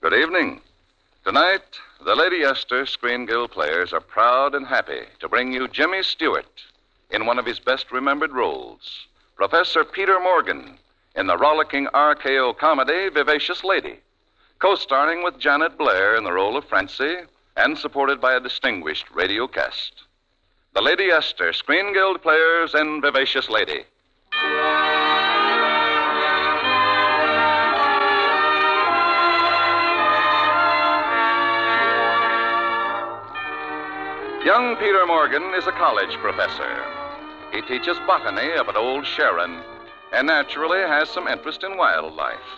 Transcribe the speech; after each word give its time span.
Good 0.00 0.14
evening. 0.14 0.60
Tonight, 1.24 1.80
the 2.04 2.14
Lady 2.14 2.44
Esther 2.44 2.86
Screen 2.86 3.26
Guild 3.26 3.50
players 3.50 3.92
are 3.92 4.00
proud 4.00 4.54
and 4.54 4.64
happy 4.64 5.00
to 5.18 5.28
bring 5.28 5.52
you 5.52 5.66
Jimmy 5.66 6.04
Stewart 6.04 6.62
in 7.10 7.26
one 7.26 7.36
of 7.36 7.44
his 7.44 7.58
best 7.58 7.90
remembered 7.90 8.30
roles 8.30 9.08
Professor 9.34 9.84
Peter 9.84 10.20
Morgan 10.20 10.78
in 11.16 11.26
the 11.26 11.36
rollicking 11.36 11.88
RKO 11.88 12.56
comedy 12.56 13.08
Vivacious 13.08 13.64
Lady, 13.64 13.98
co 14.60 14.76
starring 14.76 15.24
with 15.24 15.40
Janet 15.40 15.76
Blair 15.76 16.14
in 16.14 16.22
the 16.22 16.32
role 16.32 16.56
of 16.56 16.64
Francie 16.66 17.22
and 17.56 17.76
supported 17.76 18.20
by 18.20 18.34
a 18.34 18.40
distinguished 18.40 19.10
radio 19.12 19.48
cast. 19.48 20.04
The 20.74 20.80
Lady 20.80 21.10
Esther 21.10 21.52
Screen 21.52 21.92
Guild 21.92 22.22
players 22.22 22.72
in 22.72 23.00
Vivacious 23.00 23.48
Lady. 23.48 23.82
Young 34.48 34.76
Peter 34.76 35.04
Morgan 35.04 35.52
is 35.58 35.66
a 35.66 35.72
college 35.72 36.16
professor. 36.22 36.82
He 37.52 37.60
teaches 37.60 37.98
botany 38.06 38.54
up 38.54 38.66
at 38.66 38.76
Old 38.76 39.04
Sharon 39.04 39.60
and 40.14 40.26
naturally 40.26 40.78
has 40.78 41.10
some 41.10 41.28
interest 41.28 41.64
in 41.64 41.76
wildlife. 41.76 42.48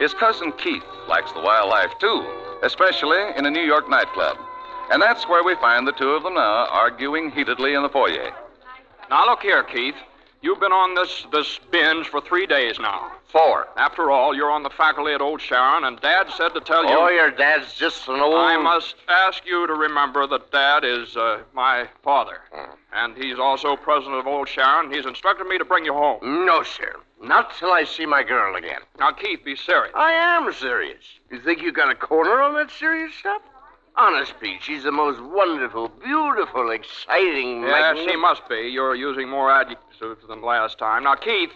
His 0.00 0.12
cousin 0.12 0.50
Keith 0.58 0.82
likes 1.06 1.30
the 1.30 1.40
wildlife 1.40 1.96
too, 2.00 2.26
especially 2.64 3.30
in 3.36 3.46
a 3.46 3.50
New 3.52 3.62
York 3.62 3.88
nightclub. 3.88 4.36
And 4.90 5.00
that's 5.00 5.28
where 5.28 5.44
we 5.44 5.54
find 5.54 5.86
the 5.86 5.92
two 5.92 6.10
of 6.10 6.24
them 6.24 6.34
now 6.34 6.66
arguing 6.66 7.30
heatedly 7.30 7.74
in 7.74 7.84
the 7.84 7.88
foyer. 7.88 8.32
Now 9.08 9.24
look 9.24 9.42
here, 9.42 9.62
Keith. 9.62 9.94
You've 10.44 10.60
been 10.60 10.72
on 10.72 10.94
this 10.94 11.26
this 11.32 11.58
binge 11.70 12.06
for 12.08 12.20
three 12.20 12.46
days 12.46 12.78
now. 12.78 13.12
Four. 13.32 13.66
After 13.78 14.10
all, 14.10 14.36
you're 14.36 14.50
on 14.50 14.62
the 14.62 14.68
faculty 14.68 15.14
at 15.14 15.22
Old 15.22 15.40
Sharon, 15.40 15.84
and 15.84 15.98
Dad 16.02 16.26
said 16.36 16.50
to 16.50 16.60
tell 16.60 16.84
you. 16.84 16.90
Oh, 16.90 17.08
your 17.08 17.30
dad's 17.30 17.72
just 17.72 18.06
an 18.08 18.20
old. 18.20 18.34
I 18.34 18.58
must 18.58 18.94
ask 19.08 19.46
you 19.46 19.66
to 19.66 19.72
remember 19.72 20.26
that 20.26 20.52
Dad 20.52 20.84
is 20.84 21.16
uh, 21.16 21.44
my 21.54 21.88
father, 22.02 22.42
and 22.92 23.16
he's 23.16 23.38
also 23.38 23.74
president 23.74 24.18
of 24.18 24.26
Old 24.26 24.46
Sharon. 24.46 24.92
He's 24.92 25.06
instructed 25.06 25.46
me 25.46 25.56
to 25.56 25.64
bring 25.64 25.86
you 25.86 25.94
home. 25.94 26.18
No, 26.44 26.62
sir. 26.62 26.96
Not 27.22 27.56
till 27.56 27.72
I 27.72 27.84
see 27.84 28.04
my 28.04 28.22
girl 28.22 28.54
again. 28.54 28.80
Now, 28.98 29.12
Keith, 29.12 29.42
be 29.46 29.56
serious. 29.56 29.94
I 29.96 30.12
am 30.12 30.52
serious. 30.52 31.04
You 31.30 31.40
think 31.40 31.62
you 31.62 31.72
got 31.72 31.90
a 31.90 31.94
corner 31.94 32.42
on 32.42 32.52
that 32.56 32.70
serious 32.70 33.14
stuff? 33.14 33.40
Honest, 33.96 34.34
Pete, 34.40 34.60
she's 34.60 34.82
the 34.82 34.90
most 34.90 35.20
wonderful, 35.20 35.88
beautiful, 35.88 36.70
exciting. 36.70 37.62
Yes, 37.62 37.96
magnif- 37.96 38.10
he 38.10 38.16
must 38.16 38.48
be. 38.48 38.56
You're 38.72 38.96
using 38.96 39.28
more 39.28 39.52
adjectives 39.52 40.26
than 40.28 40.42
last 40.42 40.78
time. 40.78 41.04
Now, 41.04 41.14
Keith, 41.14 41.52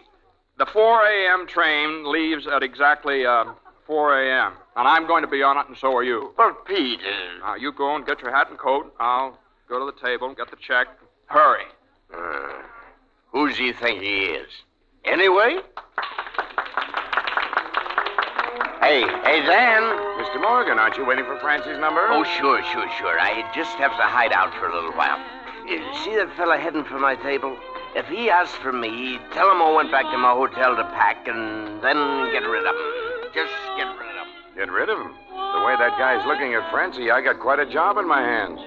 the 0.57 0.67
4 0.67 1.03
a.m. 1.05 1.47
train 1.49 2.11
leaves 2.11 2.47
at 2.47 2.63
exactly 2.63 3.27
uh, 3.27 3.45
4 3.87 4.23
a.m., 4.23 4.53
and 4.77 4.87
I'm 4.87 5.09
going 5.09 5.23
to 5.23 5.29
be 5.29 5.43
on 5.43 5.57
it, 5.59 5.67
and 5.67 5.77
so 5.77 5.97
are 5.97 6.05
you. 6.05 6.33
But, 6.37 6.65
Pete. 6.65 7.01
Now, 7.41 7.57
you 7.57 7.73
go 7.73 7.97
and 7.97 8.07
get 8.07 8.21
your 8.23 8.31
hat 8.31 8.49
and 8.51 8.59
coat. 8.59 8.95
I'll 9.01 9.37
go 9.69 9.81
to 9.85 9.93
the 9.93 10.07
table 10.07 10.29
and 10.29 10.37
get 10.37 10.51
the 10.51 10.57
check. 10.57 10.87
Hurry. 11.27 11.65
uh, 12.17 12.63
who's 13.33 13.57
he 13.57 13.73
think 13.73 14.01
he 14.01 14.21
is? 14.27 14.49
Anyway? 15.05 15.59
Hey, 18.89 19.03
hey, 19.03 19.45
Dan. 19.45 19.83
Mr. 20.17 20.41
Morgan, 20.41 20.79
aren't 20.79 20.97
you 20.97 21.05
waiting 21.05 21.27
for 21.27 21.39
Francie's 21.41 21.77
number? 21.77 22.01
Oh, 22.09 22.25
sure, 22.25 22.65
sure, 22.73 22.89
sure. 22.97 23.21
I 23.21 23.45
just 23.55 23.77
have 23.77 23.91
to 23.91 24.03
hide 24.09 24.33
out 24.33 24.49
for 24.55 24.65
a 24.65 24.75
little 24.75 24.93
while. 24.97 25.21
Uh, 25.69 25.77
see 26.01 26.17
that 26.17 26.33
fella 26.39 26.57
heading 26.57 26.85
for 26.85 26.99
my 26.99 27.15
table? 27.15 27.55
If 27.95 28.07
he 28.07 28.31
asks 28.31 28.57
for 28.57 28.73
me, 28.73 29.19
tell 29.35 29.53
him 29.53 29.61
I 29.61 29.77
went 29.77 29.91
back 29.91 30.11
to 30.11 30.17
my 30.17 30.33
hotel 30.33 30.75
to 30.75 30.85
pack 30.97 31.29
and 31.29 31.85
then 31.85 32.33
get 32.33 32.49
rid 32.49 32.65
of 32.65 32.73
him. 32.73 33.29
Just 33.37 33.53
get 33.77 33.93
rid 33.93 34.09
of 34.09 34.25
him. 34.25 34.57
Get 34.57 34.73
rid 34.73 34.89
of 34.89 34.97
him. 34.97 35.13
The 35.37 35.63
way 35.69 35.77
that 35.77 35.93
guy's 36.01 36.25
looking 36.25 36.55
at 36.55 36.65
Francie, 36.73 37.11
I 37.11 37.21
got 37.21 37.41
quite 37.41 37.59
a 37.59 37.69
job 37.69 37.99
in 37.99 38.09
my 38.09 38.23
hands. 38.23 38.59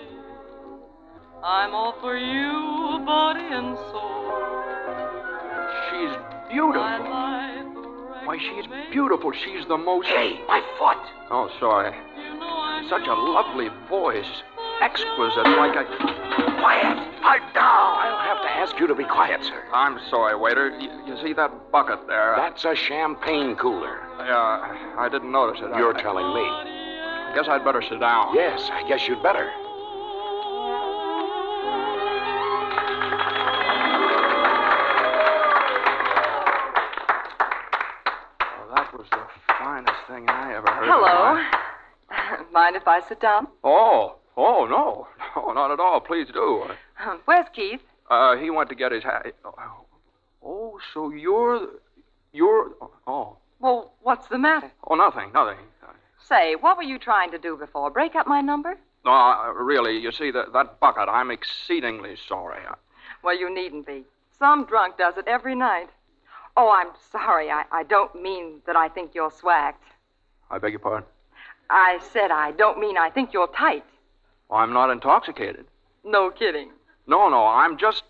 I'm 1.44 1.74
all 1.74 1.98
for 2.00 2.16
you, 2.16 3.02
body 3.10 3.42
and 3.42 3.76
soul. 3.90 4.22
She's 5.90 6.14
My 6.14 6.46
beautiful. 6.54 7.41
Why, 8.32 8.38
she's 8.38 8.66
regular 8.70 8.92
beautiful. 8.92 9.34
She's 9.34 9.68
the 9.68 9.76
most. 9.76 10.08
Hey, 10.08 10.40
my 10.48 10.62
foot. 10.80 10.96
Oh, 11.30 11.52
sorry. 11.60 11.92
I 11.92 12.88
Such 12.90 13.06
a 13.06 13.14
lovely 13.14 13.68
voice. 13.90 14.44
Exquisite, 14.80 15.52
like 15.60 15.76
a. 15.76 15.84
Quiet. 16.64 16.96
Pipe 17.22 17.54
down. 17.54 17.98
I'll 18.00 18.24
have 18.24 18.42
to 18.42 18.50
ask 18.50 18.80
you 18.80 18.88
to 18.88 18.96
be 18.96 19.04
quiet, 19.04 19.44
sir. 19.44 19.66
I'm 19.74 20.00
sorry, 20.10 20.38
waiter. 20.38 20.70
You, 20.80 20.90
you 21.06 21.22
see 21.22 21.34
that 21.34 21.74
bucket 21.74 22.08
there? 22.08 22.36
That's 22.38 22.64
a 22.64 22.74
champagne 22.74 23.58
cooler. 23.58 24.00
Yeah, 24.20 24.96
I 24.98 25.10
didn't 25.12 25.34
notice 25.34 25.60
it. 25.62 25.76
You're 25.76 25.98
I, 25.98 26.02
telling 26.02 26.34
me. 26.34 26.48
I 26.48 27.34
guess 27.36 27.50
I'd 27.50 27.66
better 27.66 27.82
sit 27.82 28.00
down. 28.00 28.34
Yes, 28.34 28.70
I 28.72 28.88
guess 28.88 29.10
you'd 29.10 29.22
better. 29.22 29.52
That 38.82 38.98
was 38.98 39.08
the 39.12 39.20
finest 39.60 39.94
thing 40.08 40.28
I 40.28 40.56
ever 40.56 40.68
heard. 40.72 40.90
Hello. 40.90 42.46
Mind 42.52 42.76
if 42.76 42.88
I 42.88 43.00
sit 43.08 43.20
down? 43.20 43.48
Oh, 43.64 44.16
oh 44.38 44.66
no, 44.66 45.08
no, 45.36 45.54
not 45.54 45.72
at 45.72 45.80
all. 45.80 46.00
Please 46.00 46.28
do. 46.34 46.64
Where's 47.26 47.46
Keith? 47.54 47.82
Uh, 48.10 48.36
he 48.38 48.50
went 48.50 48.70
to 48.70 48.76
get 48.76 48.92
his 48.92 49.04
hat. 49.04 49.28
Oh, 50.44 50.80
so 50.94 51.12
you're, 51.12 51.68
you're. 52.34 52.72
Oh, 53.08 53.38
Well, 53.60 53.94
what's 54.02 54.28
the 54.28 54.40
matter? 54.40 54.72
oh, 54.88 54.96
nothing, 54.96 55.32
nothing. 55.34 55.58
Say, 56.28 56.56
what 56.56 56.78
were 56.78 56.84
you 56.84 56.98
trying 56.98 57.32
to 57.32 57.38
do 57.38 57.58
before? 57.58 57.90
Break 57.92 58.16
up 58.16 58.26
my 58.28 58.42
number? 58.42 58.78
No, 59.06 59.12
uh, 59.12 59.52
really, 59.54 59.98
you 59.98 60.12
see 60.12 60.32
that 60.32 60.54
that 60.54 60.80
bucket. 60.80 61.10
I'm 61.10 61.30
exceedingly 61.32 62.16
sorry. 62.28 62.60
I, 62.68 62.76
Well, 63.24 63.38
you 63.38 63.54
needn't 63.54 63.86
be. 63.86 64.04
Some 64.40 64.66
drunk 64.66 64.98
does 64.98 65.18
it 65.18 65.28
every 65.28 65.56
night. 65.56 65.90
Oh, 66.58 66.72
I'm 66.72 66.92
sorry. 67.12 67.50
I, 67.50 67.64
I 67.72 67.84
don't 67.84 68.22
mean 68.22 68.62
that 68.68 68.76
I 68.76 68.90
think 68.90 69.16
you're 69.16 69.32
swagged. 69.32 69.76
I 70.50 70.58
beg 70.58 70.72
your 70.72 70.80
pardon. 70.80 71.08
I 71.70 72.00
said 72.12 72.32
I 72.32 72.52
don't 72.52 72.80
mean 72.80 72.98
I 72.98 73.10
think 73.10 73.32
you're 73.34 73.48
tight. 73.48 73.86
Oh, 74.50 74.58
I'm 74.58 74.74
not 74.74 74.90
intoxicated. 74.90 75.66
No 76.04 76.30
kidding. 76.30 76.72
No, 77.08 77.30
no, 77.30 77.46
I'm 77.46 77.78
just. 77.78 78.04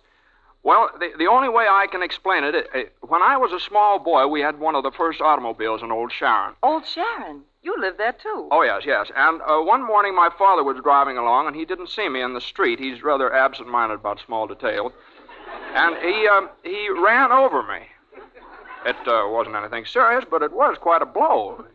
Well, 0.64 0.90
the, 1.00 1.10
the 1.18 1.28
only 1.28 1.50
way 1.50 1.66
I 1.68 1.88
can 1.92 2.04
explain 2.04 2.44
it, 2.44 2.54
it, 2.54 2.68
it, 2.74 2.94
when 3.02 3.24
I 3.24 3.36
was 3.38 3.52
a 3.52 3.60
small 3.60 3.98
boy, 3.98 4.28
we 4.28 4.42
had 4.42 4.60
one 4.60 4.76
of 4.76 4.84
the 4.84 4.92
first 4.92 5.20
automobiles 5.20 5.82
in 5.82 5.92
Old 5.92 6.12
Sharon. 6.12 6.54
Old 6.62 6.86
Sharon. 6.86 7.42
You 7.64 7.76
live 7.80 7.98
there, 7.98 8.14
too. 8.14 8.48
Oh, 8.52 8.62
yes, 8.62 8.84
yes. 8.86 9.10
And 9.16 9.42
uh, 9.42 9.60
one 9.62 9.86
morning 9.86 10.16
my 10.16 10.30
father 10.38 10.64
was 10.64 10.78
driving 10.84 11.18
along, 11.18 11.48
and 11.48 11.56
he 11.56 11.66
didn't 11.66 11.90
see 11.90 12.10
me 12.10 12.22
in 12.22 12.34
the 12.34 12.42
street. 12.42 12.80
He's 12.80 13.02
rather 13.02 13.34
absent 13.34 13.70
minded 13.70 13.96
about 13.96 14.20
small 14.24 14.46
details. 14.46 14.94
And 15.74 15.96
he, 15.98 16.28
uh, 16.28 16.42
he 16.64 16.90
ran 16.90 17.32
over 17.32 17.64
me. 17.64 17.88
It 18.86 18.96
uh, 19.08 19.28
wasn't 19.30 19.56
anything 19.56 19.86
serious, 19.86 20.26
but 20.30 20.42
it 20.42 20.52
was 20.52 20.78
quite 20.80 21.02
a 21.02 21.06
blow. 21.06 21.66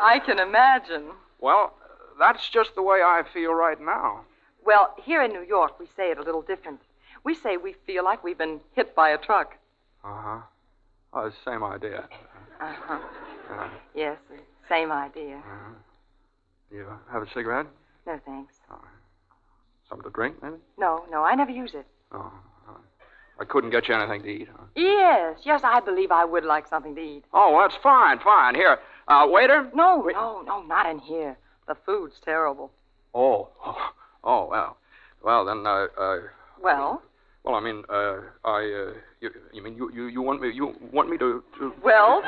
I 0.00 0.18
can 0.20 0.38
imagine. 0.38 1.04
Well, 1.40 1.74
that's 2.18 2.48
just 2.48 2.74
the 2.74 2.82
way 2.82 2.98
I 3.02 3.22
feel 3.32 3.52
right 3.54 3.80
now. 3.80 4.20
Well, 4.64 4.94
here 5.02 5.22
in 5.22 5.32
New 5.32 5.42
York, 5.42 5.80
we 5.80 5.86
say 5.96 6.10
it 6.10 6.18
a 6.18 6.22
little 6.22 6.42
different. 6.42 6.80
We 7.24 7.34
say 7.34 7.56
we 7.56 7.74
feel 7.86 8.04
like 8.04 8.22
we've 8.22 8.38
been 8.38 8.60
hit 8.74 8.94
by 8.94 9.10
a 9.10 9.18
truck. 9.18 9.56
Uh 10.04 10.08
huh. 10.22 10.40
Oh, 11.12 11.30
same 11.44 11.62
idea. 11.64 12.08
Uh 12.60 12.72
huh. 12.86 12.98
Uh, 13.50 13.68
Yes, 13.94 14.18
the 14.30 14.36
same 14.68 14.90
idea. 14.92 15.36
uh, 15.36 15.72
you 16.74 16.86
have 17.12 17.22
a 17.22 17.30
cigarette? 17.32 17.66
No, 18.06 18.18
thanks. 18.24 18.54
Something 19.88 20.04
to 20.04 20.10
drink, 20.10 20.36
maybe? 20.42 20.56
No, 20.78 21.04
no, 21.10 21.22
I 21.24 21.34
never 21.34 21.50
use 21.50 21.74
it. 21.74 21.86
Oh, 22.12 22.32
I 23.42 23.44
couldn't 23.44 23.70
get 23.70 23.88
you 23.88 23.94
anything 23.96 24.22
to 24.22 24.28
eat. 24.28 24.48
Huh? 24.56 24.62
Yes, 24.76 25.38
yes, 25.42 25.62
I 25.64 25.80
believe 25.80 26.12
I 26.12 26.24
would 26.24 26.44
like 26.44 26.68
something 26.68 26.94
to 26.94 27.00
eat. 27.00 27.24
Oh, 27.34 27.58
that's 27.60 27.74
fine, 27.82 28.20
fine. 28.20 28.54
Here, 28.54 28.78
uh, 29.08 29.26
waiter. 29.28 29.68
No, 29.74 30.00
no, 30.12 30.42
no, 30.42 30.62
not 30.62 30.88
in 30.88 31.00
here. 31.00 31.36
The 31.66 31.74
food's 31.84 32.14
terrible. 32.24 32.70
Oh, 33.14 33.48
oh, 34.24 34.46
well, 34.48 34.76
well 35.24 35.44
then, 35.44 35.66
uh, 35.66 35.86
uh, 36.00 36.18
Well, 36.62 37.02
well, 37.42 37.56
I 37.56 37.60
mean, 37.60 37.82
uh, 37.88 38.18
I, 38.44 38.58
uh, 38.60 38.92
you, 39.20 39.30
you 39.52 39.60
mean 39.60 39.74
you, 39.76 39.90
you, 39.92 40.06
you 40.06 40.22
want 40.22 40.40
me, 40.40 40.52
you 40.52 40.76
want 40.92 41.10
me 41.10 41.18
to, 41.18 41.42
to? 41.58 41.74
well. 41.82 42.22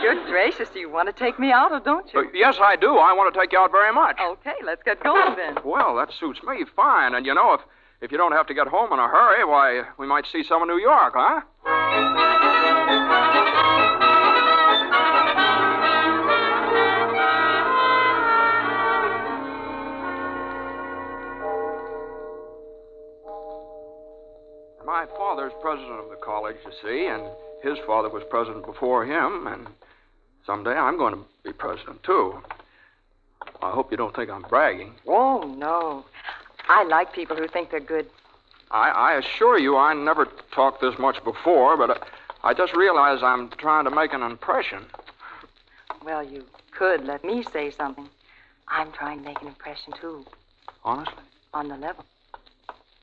Good 0.00 0.26
gracious, 0.26 0.68
do 0.68 0.78
you 0.78 0.90
want 0.90 1.06
to 1.08 1.12
take 1.12 1.38
me 1.40 1.50
out 1.50 1.72
or 1.72 1.80
don't 1.80 2.06
Uh, 2.14 2.20
you? 2.22 2.30
yes, 2.34 2.58
I 2.60 2.76
do. 2.76 2.96
I 2.98 3.12
want 3.12 3.32
to 3.34 3.40
take 3.40 3.50
you 3.52 3.58
out 3.58 3.72
very 3.72 3.92
much. 3.92 4.18
Okay, 4.20 4.54
let's 4.62 4.82
get 4.84 5.02
going 5.02 5.34
then. 5.36 5.56
Well, 5.64 5.96
that 5.96 6.12
suits 6.12 6.40
me 6.44 6.64
fine. 6.76 7.14
And 7.14 7.24
you 7.26 7.32
know, 7.34 7.54
if 7.54 7.60
if 8.04 8.12
you 8.12 8.18
don't 8.18 8.32
have 8.32 8.46
to 8.46 8.52
get 8.52 8.66
home 8.66 8.92
in 8.92 8.98
a 8.98 9.08
hurry, 9.08 9.46
why, 9.46 9.82
we 9.98 10.06
might 10.06 10.26
see 10.30 10.44
some 10.44 10.60
of 10.60 10.68
New 10.68 10.78
York, 10.78 11.14
huh? 11.16 11.40
My 24.84 25.06
father's 25.16 25.52
president 25.62 25.98
of 25.98 26.10
the 26.10 26.16
college, 26.22 26.56
you 26.62 26.72
see, 26.82 27.06
and 27.06 27.22
his 27.62 27.82
father 27.86 28.10
was 28.10 28.22
president 28.28 28.66
before 28.66 29.06
him, 29.06 29.46
and 29.46 29.66
someday 30.46 30.74
I'm 30.74 30.98
going 30.98 31.14
to 31.14 31.24
be 31.42 31.54
president, 31.54 32.02
too. 32.02 32.42
I 33.62 33.70
hope 33.70 33.90
you 33.90 33.96
don't 33.96 34.14
think 34.14 34.28
I'm 34.28 34.42
bragging. 34.42 34.92
Oh, 35.06 35.54
no. 35.56 36.04
I 36.68 36.84
like 36.84 37.12
people 37.12 37.36
who 37.36 37.46
think 37.46 37.70
they're 37.70 37.80
good. 37.80 38.06
I, 38.70 38.90
I 38.90 39.14
assure 39.14 39.58
you, 39.58 39.76
I 39.76 39.94
never 39.94 40.26
talked 40.52 40.80
this 40.80 40.98
much 40.98 41.22
before, 41.22 41.76
but 41.76 42.02
I, 42.42 42.50
I 42.50 42.54
just 42.54 42.74
realize 42.74 43.22
I'm 43.22 43.50
trying 43.50 43.84
to 43.84 43.90
make 43.90 44.12
an 44.12 44.22
impression. 44.22 44.84
Well, 46.04 46.24
you 46.24 46.44
could 46.70 47.04
let 47.04 47.24
me 47.24 47.42
say 47.52 47.70
something. 47.70 48.08
I'm 48.68 48.92
trying 48.92 49.18
to 49.18 49.24
make 49.24 49.40
an 49.42 49.48
impression, 49.48 49.92
too, 50.00 50.24
Honestly? 50.84 51.14
on 51.52 51.68
the 51.68 51.76
level. 51.76 52.04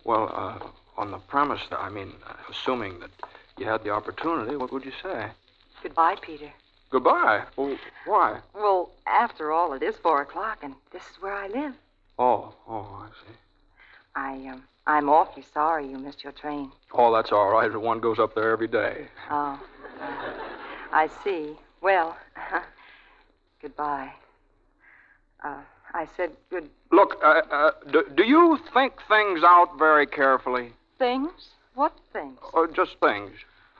Well, 0.03 0.31
uh, 0.33 0.99
on 0.99 1.11
the 1.11 1.19
premise 1.19 1.61
that, 1.69 1.79
I 1.79 1.89
mean, 1.89 2.13
uh, 2.27 2.33
assuming 2.49 2.99
that 2.99 3.11
you 3.57 3.65
had 3.67 3.83
the 3.83 3.91
opportunity, 3.91 4.55
what 4.55 4.71
would 4.73 4.83
you 4.83 4.91
say? 5.03 5.27
Goodbye, 5.83 6.15
Peter. 6.21 6.51
Goodbye. 6.89 7.43
Well, 7.55 7.77
why? 8.05 8.39
Well, 8.53 8.91
after 9.07 9.51
all, 9.51 9.73
it 9.73 9.83
is 9.83 9.95
four 9.97 10.21
o'clock, 10.21 10.59
and 10.63 10.73
this 10.91 11.03
is 11.03 11.21
where 11.21 11.33
I 11.33 11.47
live. 11.47 11.73
Oh, 12.19 12.53
oh, 12.67 13.03
I 13.03 13.07
see. 13.09 13.35
I, 14.15 14.33
um, 14.47 14.63
I'm 14.87 15.09
awfully 15.09 15.45
sorry 15.53 15.87
you 15.87 15.97
missed 15.97 16.23
your 16.23 16.33
train. 16.33 16.71
Oh, 16.93 17.13
that's 17.13 17.31
all 17.31 17.49
right. 17.49 17.73
One 17.79 17.99
goes 17.99 18.19
up 18.19 18.35
there 18.35 18.51
every 18.51 18.67
day. 18.67 19.07
Oh, 19.29 19.59
uh, 20.01 20.33
I 20.91 21.09
see. 21.23 21.57
Well, 21.81 22.17
goodbye. 23.61 24.11
Uh, 25.43 25.61
I 25.93 26.07
said 26.15 26.31
good 26.49 26.69
Look, 26.91 27.15
uh, 27.23 27.41
uh, 27.49 27.71
do, 27.91 28.03
do 28.15 28.23
you 28.23 28.59
think 28.73 28.93
things 29.07 29.41
out 29.43 29.77
very 29.79 30.05
carefully? 30.05 30.73
things? 30.99 31.31
What 31.73 31.93
things? 32.13 32.37
Or 32.53 32.67
just 32.67 32.97
things? 32.99 33.31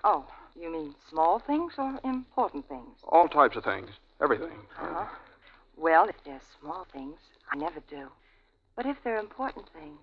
Oh, 0.04 0.26
you 0.60 0.72
mean 0.72 0.96
small 1.10 1.40
things 1.40 1.74
or 1.78 2.00
important 2.04 2.68
things? 2.68 2.98
All 3.08 3.28
types 3.28 3.56
of 3.58 3.64
things. 3.64 3.90
Everything. 4.24 4.58
Uh-huh. 4.80 5.06
Well, 5.78 6.08
if 6.10 6.16
they're 6.26 6.42
small 6.60 6.88
things, 6.92 7.18
I 7.52 7.58
never 7.58 7.80
do. 7.90 8.08
But 8.76 8.86
if 8.86 8.98
they're 9.04 9.20
important 9.20 9.66
things, 9.74 10.00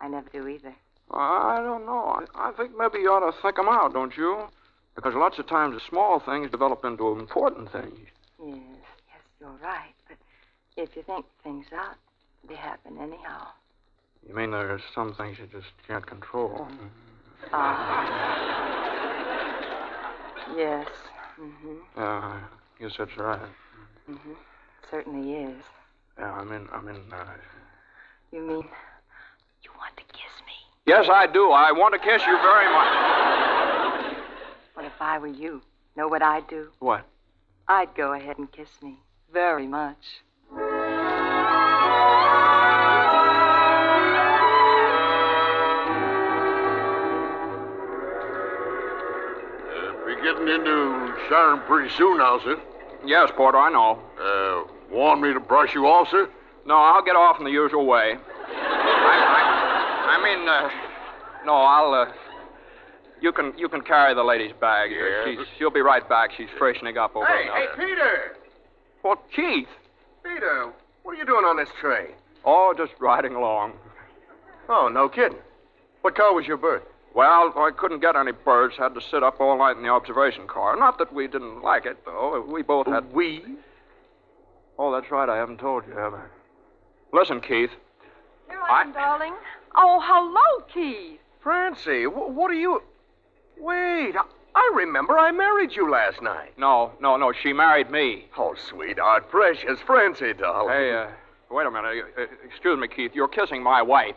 I 0.00 0.08
never 0.08 0.28
do 0.30 0.46
either. 0.48 0.74
I 1.10 1.60
don't 1.62 1.86
know. 1.86 2.22
I, 2.34 2.48
I 2.48 2.52
think 2.52 2.76
maybe 2.76 2.98
you 2.98 3.10
ought 3.10 3.30
to 3.30 3.36
think 3.40 3.58
'em 3.58 3.68
out, 3.68 3.92
don't 3.94 4.16
you? 4.16 4.48
Because 4.94 5.14
lots 5.14 5.38
of 5.38 5.46
times 5.46 5.74
the 5.74 5.80
small 5.88 6.20
things 6.20 6.50
develop 6.50 6.84
into 6.84 7.12
important 7.18 7.70
things. 7.72 7.98
Yes, 8.44 8.58
yes, 9.08 9.22
you're 9.40 9.58
right. 9.62 9.94
But 10.08 10.18
if 10.76 10.96
you 10.96 11.02
think 11.02 11.24
things 11.42 11.66
out, 11.72 11.96
they 12.48 12.56
happen 12.56 12.98
anyhow. 13.00 13.48
You 14.28 14.34
mean 14.34 14.50
there's 14.50 14.82
some 14.94 15.14
things 15.14 15.38
you 15.38 15.46
just 15.46 15.68
can't 15.86 16.04
control? 16.06 16.66
Ah. 17.52 18.94
yes. 20.56 20.88
Mm-hmm. 21.40 21.76
Yeah, 21.96 22.02
I 22.02 22.40
guess 22.80 22.92
that's 22.98 23.16
right. 23.16 23.40
Mm-hmm. 24.10 24.32
Certainly 24.90 25.34
is. 25.34 25.62
Yeah, 26.18 26.32
I 26.32 26.44
mean, 26.44 26.68
I 26.72 26.80
mean, 26.80 27.12
uh, 27.12 27.24
You 28.32 28.40
mean 28.40 28.68
you 29.62 29.70
want 29.78 29.96
to 29.96 30.02
kiss 30.12 30.34
me? 30.46 30.54
Yes, 30.88 31.06
I 31.12 31.26
do. 31.26 31.50
I 31.50 31.70
want 31.72 31.92
to 31.94 32.00
kiss 32.00 32.22
you 32.26 32.36
very 32.38 32.72
much. 32.72 34.16
Well, 34.74 34.86
if 34.86 35.00
I 35.00 35.18
were 35.18 35.26
you, 35.26 35.62
know 35.96 36.08
what 36.08 36.22
I'd 36.22 36.48
do? 36.48 36.70
What? 36.80 37.04
I'd 37.68 37.94
go 37.94 38.14
ahead 38.14 38.38
and 38.38 38.50
kiss 38.50 38.70
me. 38.82 38.98
Very 39.32 39.66
much. 39.66 39.98
Be 50.06 50.14
getting 50.24 50.48
into 50.48 51.14
Sharon 51.28 51.60
pretty 51.66 51.90
soon 51.94 52.18
now, 52.18 52.40
sir. 52.42 52.58
Yes, 53.04 53.30
Porter, 53.36 53.58
I 53.58 53.70
know. 53.70 53.98
Uh, 54.18 54.64
want 54.90 55.20
me 55.20 55.34
to 55.34 55.40
brush 55.40 55.74
you 55.74 55.86
off, 55.86 56.08
sir? 56.10 56.28
No, 56.64 56.74
I'll 56.76 57.04
get 57.04 57.16
off 57.16 57.38
in 57.38 57.44
the 57.44 57.50
usual 57.50 57.86
way. 57.86 58.16
I, 60.18 60.22
I, 60.22 60.32
I 60.32 60.36
mean, 60.36 60.48
uh, 60.48 60.70
no, 61.46 61.54
I'll. 61.54 61.94
Uh, 61.94 62.12
you 63.20 63.32
can 63.32 63.52
you 63.58 63.68
can 63.68 63.80
carry 63.82 64.14
the 64.14 64.22
lady's 64.22 64.52
bag. 64.60 64.90
Yeah. 64.92 65.24
She's, 65.24 65.46
she'll 65.58 65.70
be 65.70 65.80
right 65.80 66.08
back. 66.08 66.30
She's 66.36 66.48
freshening 66.56 66.98
up 66.98 67.16
over 67.16 67.26
Hey, 67.26 67.46
now. 67.46 67.54
hey, 67.54 67.66
Peter! 67.76 68.36
Well, 69.02 69.16
Keith. 69.34 69.68
Peter, 70.22 70.72
what 71.02 71.14
are 71.14 71.18
you 71.18 71.24
doing 71.24 71.44
on 71.44 71.56
this 71.56 71.68
train? 71.80 72.08
Oh, 72.44 72.74
just 72.76 72.92
riding 73.00 73.34
along. 73.34 73.72
Oh, 74.68 74.88
no 74.92 75.08
kidding. 75.08 75.38
What 76.02 76.14
car 76.14 76.34
was 76.34 76.46
your 76.46 76.56
berth? 76.56 76.82
Well, 77.14 77.52
I 77.56 77.70
couldn't 77.76 78.00
get 78.00 78.14
any 78.14 78.32
birds. 78.32 78.76
Had 78.76 78.94
to 78.94 79.00
sit 79.00 79.22
up 79.22 79.40
all 79.40 79.56
night 79.58 79.76
in 79.76 79.82
the 79.82 79.88
observation 79.88 80.46
car. 80.46 80.76
Not 80.76 80.98
that 80.98 81.12
we 81.12 81.26
didn't 81.26 81.62
like 81.62 81.86
it, 81.86 82.04
though. 82.04 82.44
We 82.48 82.62
both 82.62 82.86
had. 82.86 83.12
We? 83.12 83.42
Oh, 84.78 84.92
that's 84.92 85.10
right. 85.10 85.28
I 85.28 85.36
haven't 85.36 85.58
told 85.58 85.84
you, 85.88 85.94
have 85.94 86.14
I? 86.14 86.22
Listen, 87.12 87.40
Keith. 87.40 87.70
Here 88.48 88.60
I 88.70 88.82
am, 88.82 88.92
darling. 88.92 89.34
Oh, 89.76 90.00
hello, 90.02 90.64
Keith. 90.72 91.20
Francie, 91.40 92.04
wh- 92.04 92.34
what 92.34 92.50
are 92.50 92.54
you. 92.54 92.82
Wait, 93.58 94.14
I-, 94.16 94.24
I 94.54 94.72
remember 94.74 95.18
I 95.18 95.30
married 95.30 95.74
you 95.74 95.90
last 95.90 96.20
night. 96.22 96.52
No, 96.58 96.92
no, 97.00 97.16
no. 97.16 97.32
She 97.32 97.52
married 97.52 97.90
me. 97.90 98.26
Oh, 98.36 98.54
sweetheart, 98.68 99.30
precious 99.30 99.78
Francie, 99.86 100.32
darling. 100.34 100.74
Hey, 100.74 100.92
uh, 100.94 101.06
wait 101.50 101.66
a 101.66 101.70
minute. 101.70 102.04
Uh, 102.18 102.22
excuse 102.44 102.78
me, 102.78 102.88
Keith. 102.88 103.12
You're 103.14 103.28
kissing 103.28 103.62
my 103.62 103.82
wife. 103.82 104.16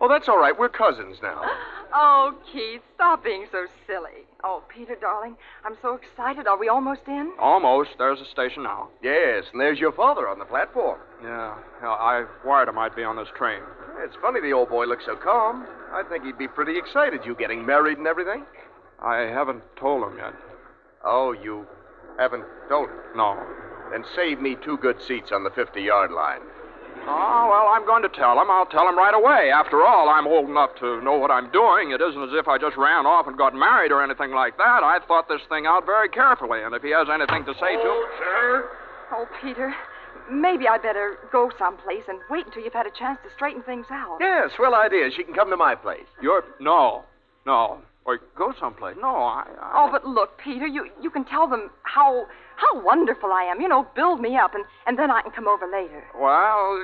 Oh, 0.00 0.08
that's 0.08 0.28
all 0.28 0.38
right. 0.38 0.56
We're 0.58 0.68
cousins 0.68 1.18
now. 1.22 1.42
Oh, 1.90 2.34
Keith, 2.52 2.82
stop 2.94 3.24
being 3.24 3.46
so 3.50 3.64
silly. 3.86 4.26
Oh, 4.44 4.62
Peter, 4.68 4.94
darling, 5.00 5.36
I'm 5.64 5.76
so 5.82 5.94
excited. 5.98 6.46
Are 6.46 6.56
we 6.58 6.68
almost 6.68 7.00
in? 7.08 7.32
Almost. 7.40 7.90
There's 7.98 8.20
the 8.20 8.24
station 8.26 8.62
now. 8.62 8.88
yes, 9.02 9.44
and 9.52 9.60
there's 9.60 9.80
your 9.80 9.92
father 9.92 10.28
on 10.28 10.38
the 10.38 10.44
platform. 10.44 11.00
Yeah, 11.22 11.56
yeah, 11.82 11.88
I 11.88 12.24
wired 12.44 12.68
him 12.68 12.78
I'd 12.78 12.94
be 12.94 13.02
on 13.02 13.16
this 13.16 13.28
train. 13.36 13.60
It's 14.04 14.14
funny 14.22 14.40
the 14.40 14.52
old 14.52 14.68
boy 14.68 14.84
looks 14.86 15.06
so 15.06 15.16
calm. 15.16 15.66
I 15.92 16.04
think 16.08 16.24
he'd 16.24 16.38
be 16.38 16.46
pretty 16.46 16.78
excited 16.78 17.22
you 17.24 17.34
getting 17.34 17.66
married 17.66 17.98
and 17.98 18.06
everything. 18.06 18.44
I 19.00 19.22
haven't 19.22 19.62
told 19.78 20.04
him 20.04 20.18
yet. 20.18 20.34
Oh, 21.04 21.32
you 21.32 21.66
haven't 22.18 22.44
told 22.68 22.90
him? 22.90 22.96
No. 23.16 23.36
Then 23.90 24.04
save 24.14 24.40
me 24.40 24.56
two 24.64 24.76
good 24.78 24.96
seats 25.06 25.30
on 25.32 25.42
the 25.42 25.50
50 25.50 25.80
yard 25.82 26.12
line. 26.12 26.42
Oh, 27.08 27.48
well, 27.48 27.72
I'm 27.72 27.86
going 27.86 28.02
to 28.02 28.12
tell 28.12 28.36
him. 28.36 28.50
I'll 28.50 28.68
tell 28.68 28.86
him 28.86 28.98
right 28.98 29.14
away. 29.14 29.50
After 29.50 29.80
all, 29.86 30.10
I'm 30.10 30.26
old 30.26 30.48
enough 30.48 30.76
to 30.80 31.00
know 31.00 31.16
what 31.16 31.30
I'm 31.30 31.50
doing. 31.50 31.92
It 31.92 32.02
isn't 32.02 32.22
as 32.22 32.36
if 32.36 32.48
I 32.48 32.58
just 32.58 32.76
ran 32.76 33.06
off 33.06 33.26
and 33.26 33.36
got 33.36 33.54
married 33.54 33.92
or 33.92 34.02
anything 34.02 34.32
like 34.32 34.58
that. 34.58 34.84
I 34.84 34.98
thought 35.08 35.28
this 35.28 35.40
thing 35.48 35.64
out 35.64 35.86
very 35.86 36.08
carefully, 36.10 36.62
and 36.62 36.74
if 36.74 36.82
he 36.82 36.90
has 36.90 37.08
anything 37.08 37.44
to 37.46 37.54
say 37.54 37.80
to 37.80 37.88
oh, 37.88 38.08
sir. 38.18 38.68
Oh, 39.12 39.26
Peter, 39.40 39.74
maybe 40.30 40.68
I 40.68 40.76
better 40.76 41.16
go 41.32 41.50
someplace 41.58 42.04
and 42.08 42.20
wait 42.28 42.44
until 42.44 42.62
you've 42.62 42.76
had 42.76 42.86
a 42.86 42.92
chance 42.92 43.18
to 43.24 43.32
straighten 43.34 43.62
things 43.62 43.86
out. 43.90 44.18
Yeah, 44.20 44.48
swell 44.54 44.74
idea. 44.74 45.08
She 45.16 45.24
can 45.24 45.32
come 45.32 45.48
to 45.48 45.56
my 45.56 45.74
place. 45.74 46.08
You're. 46.20 46.44
No. 46.60 47.04
No. 47.46 47.78
Or 48.08 48.18
go 48.38 48.54
someplace. 48.58 48.96
No, 48.98 49.16
I. 49.16 49.44
I... 49.60 49.72
Oh, 49.74 49.88
but 49.92 50.06
look, 50.06 50.38
Peter, 50.42 50.66
you, 50.66 50.88
you 50.98 51.10
can 51.10 51.26
tell 51.26 51.46
them 51.46 51.68
how 51.82 52.24
how 52.56 52.82
wonderful 52.82 53.30
I 53.30 53.42
am. 53.42 53.60
You 53.60 53.68
know, 53.68 53.86
build 53.94 54.18
me 54.22 54.34
up, 54.34 54.54
and, 54.54 54.64
and 54.86 54.98
then 54.98 55.10
I 55.10 55.20
can 55.20 55.30
come 55.30 55.46
over 55.46 55.66
later. 55.66 56.02
Well, 56.18 56.82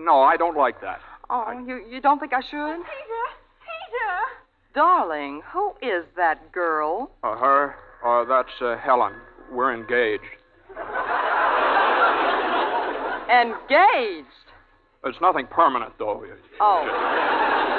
no, 0.00 0.22
I 0.22 0.38
don't 0.38 0.56
like 0.56 0.80
that. 0.80 1.00
Oh, 1.28 1.52
you, 1.66 1.84
you 1.90 2.00
don't 2.00 2.18
think 2.20 2.32
I 2.32 2.40
should? 2.40 2.48
Peter, 2.48 3.26
Peter. 3.68 4.14
Darling, 4.74 5.42
who 5.52 5.72
is 5.82 6.06
that 6.16 6.50
girl? 6.52 7.10
Uh, 7.22 7.36
her? 7.36 7.74
Uh, 8.02 8.24
that's 8.24 8.62
uh, 8.62 8.78
Helen. 8.78 9.12
We're 9.52 9.74
engaged. 9.74 10.24
Engaged? 13.30 14.43
It's 15.04 15.20
nothing 15.20 15.46
permanent, 15.46 15.92
though. 15.98 16.24
Oh. 16.60 16.82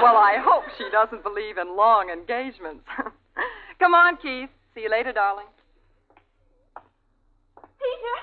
Well, 0.04 0.18
I 0.18 0.38
hope 0.40 0.64
she 0.78 0.90
doesn't 0.92 1.24
believe 1.24 1.58
in 1.58 1.76
long 1.76 2.10
engagements. 2.10 2.86
Come 3.80 3.94
on, 3.94 4.18
Keith. 4.18 4.50
See 4.76 4.82
you 4.82 4.92
later, 4.92 5.12
darling. 5.12 5.46
Peter, 7.56 8.18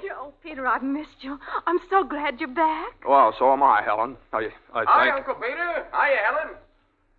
Peter, 0.00 0.14
oh, 0.18 0.32
Peter, 0.42 0.66
I've 0.66 0.82
missed 0.82 1.22
you. 1.22 1.38
I'm 1.66 1.78
so 1.90 2.04
glad 2.04 2.40
you're 2.40 2.48
back. 2.48 3.06
Well, 3.06 3.34
so 3.38 3.52
am 3.52 3.62
I, 3.62 3.82
Helen. 3.82 4.16
I, 4.32 4.48
I 4.72 4.84
Hi, 4.86 5.04
think. 5.04 5.16
Uncle 5.16 5.34
Peter. 5.34 5.86
Hiya, 5.92 6.16
Helen. 6.26 6.56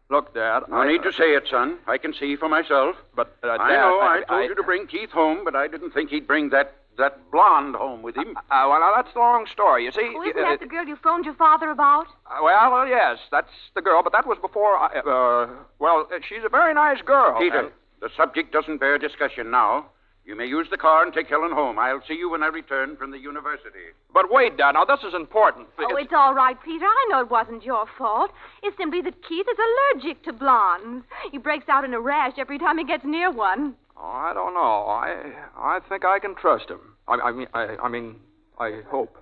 Look, 0.09 0.33
Dad. 0.33 0.63
No 0.69 0.77
I, 0.77 0.87
need 0.87 1.03
to 1.03 1.11
say 1.11 1.35
it, 1.35 1.47
son. 1.49 1.77
I 1.87 1.97
can 1.97 2.13
see 2.13 2.35
for 2.35 2.49
myself. 2.49 2.95
But, 3.15 3.35
uh, 3.43 3.57
Dad, 3.57 3.61
I 3.61 3.73
know. 3.73 3.99
I, 3.99 4.21
I, 4.27 4.37
told 4.37 4.49
you 4.49 4.55
to 4.55 4.63
bring 4.63 4.87
Keith 4.87 5.11
home, 5.11 5.43
but 5.43 5.55
I 5.55 5.67
didn't 5.67 5.91
think 5.91 6.09
he'd 6.09 6.27
bring 6.27 6.49
that 6.49 6.75
that 6.97 7.31
blonde 7.31 7.75
home 7.75 8.01
with 8.01 8.15
him. 8.15 8.37
Uh, 8.37 8.67
well, 8.69 8.79
now, 8.79 8.93
that's 8.95 9.13
the 9.13 9.19
long 9.19 9.45
story. 9.51 9.85
You 9.85 9.91
see. 9.91 10.13
Oh, 10.15 10.23
isn't 10.23 10.43
uh, 10.43 10.49
that 10.49 10.59
the 10.59 10.67
girl 10.67 10.85
you 10.85 10.95
phoned 10.95 11.25
your 11.25 11.33
father 11.35 11.69
about? 11.69 12.07
uh, 12.27 12.39
well, 12.43 12.73
uh, 12.73 12.85
yes, 12.85 13.19
that's 13.31 13.51
the 13.75 13.81
girl, 13.81 14.01
but 14.03 14.13
that 14.13 14.27
was 14.27 14.37
before. 14.41 14.77
I, 14.77 14.99
uh, 14.99 15.49
well, 15.79 16.07
uh, 16.13 16.19
she's 16.27 16.43
a 16.45 16.49
very 16.49 16.73
nice 16.73 17.01
girl. 17.01 17.39
Peter, 17.39 17.59
and- 17.59 17.71
the 18.01 18.09
subject 18.17 18.51
doesn't 18.51 18.79
bear 18.79 18.97
discussion 18.97 19.49
now. 19.49 19.85
You 20.25 20.37
may 20.37 20.45
use 20.45 20.67
the 20.69 20.77
car 20.77 21.03
and 21.03 21.13
take 21.13 21.27
Helen 21.27 21.51
home. 21.51 21.77
I'll 21.77 22.01
see 22.07 22.13
you 22.13 22.29
when 22.29 22.43
I 22.43 22.47
return 22.47 22.95
from 22.95 23.11
the 23.11 23.17
university. 23.17 23.91
But 24.13 24.31
wait, 24.31 24.57
Dad. 24.57 24.71
Now 24.73 24.85
this 24.85 25.03
is 25.05 25.13
important. 25.13 25.67
Oh, 25.77 25.95
it's 25.97 26.13
all 26.13 26.33
right, 26.33 26.57
Peter. 26.63 26.85
I 26.85 27.07
know 27.09 27.19
it 27.19 27.29
wasn't 27.29 27.63
your 27.63 27.85
fault. 27.97 28.31
It's 28.61 28.77
simply 28.77 29.01
that 29.01 29.21
Keith 29.27 29.45
is 29.49 29.57
allergic 29.57 30.23
to 30.23 30.33
blondes. 30.33 31.05
He 31.29 31.37
breaks 31.37 31.67
out 31.67 31.83
in 31.83 31.93
a 31.93 31.99
rash 31.99 32.33
every 32.37 32.57
time 32.57 32.77
he 32.77 32.85
gets 32.85 33.03
near 33.03 33.31
one. 33.31 33.75
Oh, 34.03 34.09
I 34.09 34.33
don't 34.33 34.53
know. 34.53 34.59
I 34.91 35.31
I 35.55 35.79
think 35.87 36.03
I 36.03 36.19
can 36.19 36.35
trust 36.35 36.69
him. 36.69 36.97
I, 37.07 37.13
I 37.13 37.31
mean, 37.31 37.47
I, 37.53 37.77
I 37.81 37.87
mean, 37.87 38.19
I 38.59 38.81
hope. 38.91 39.15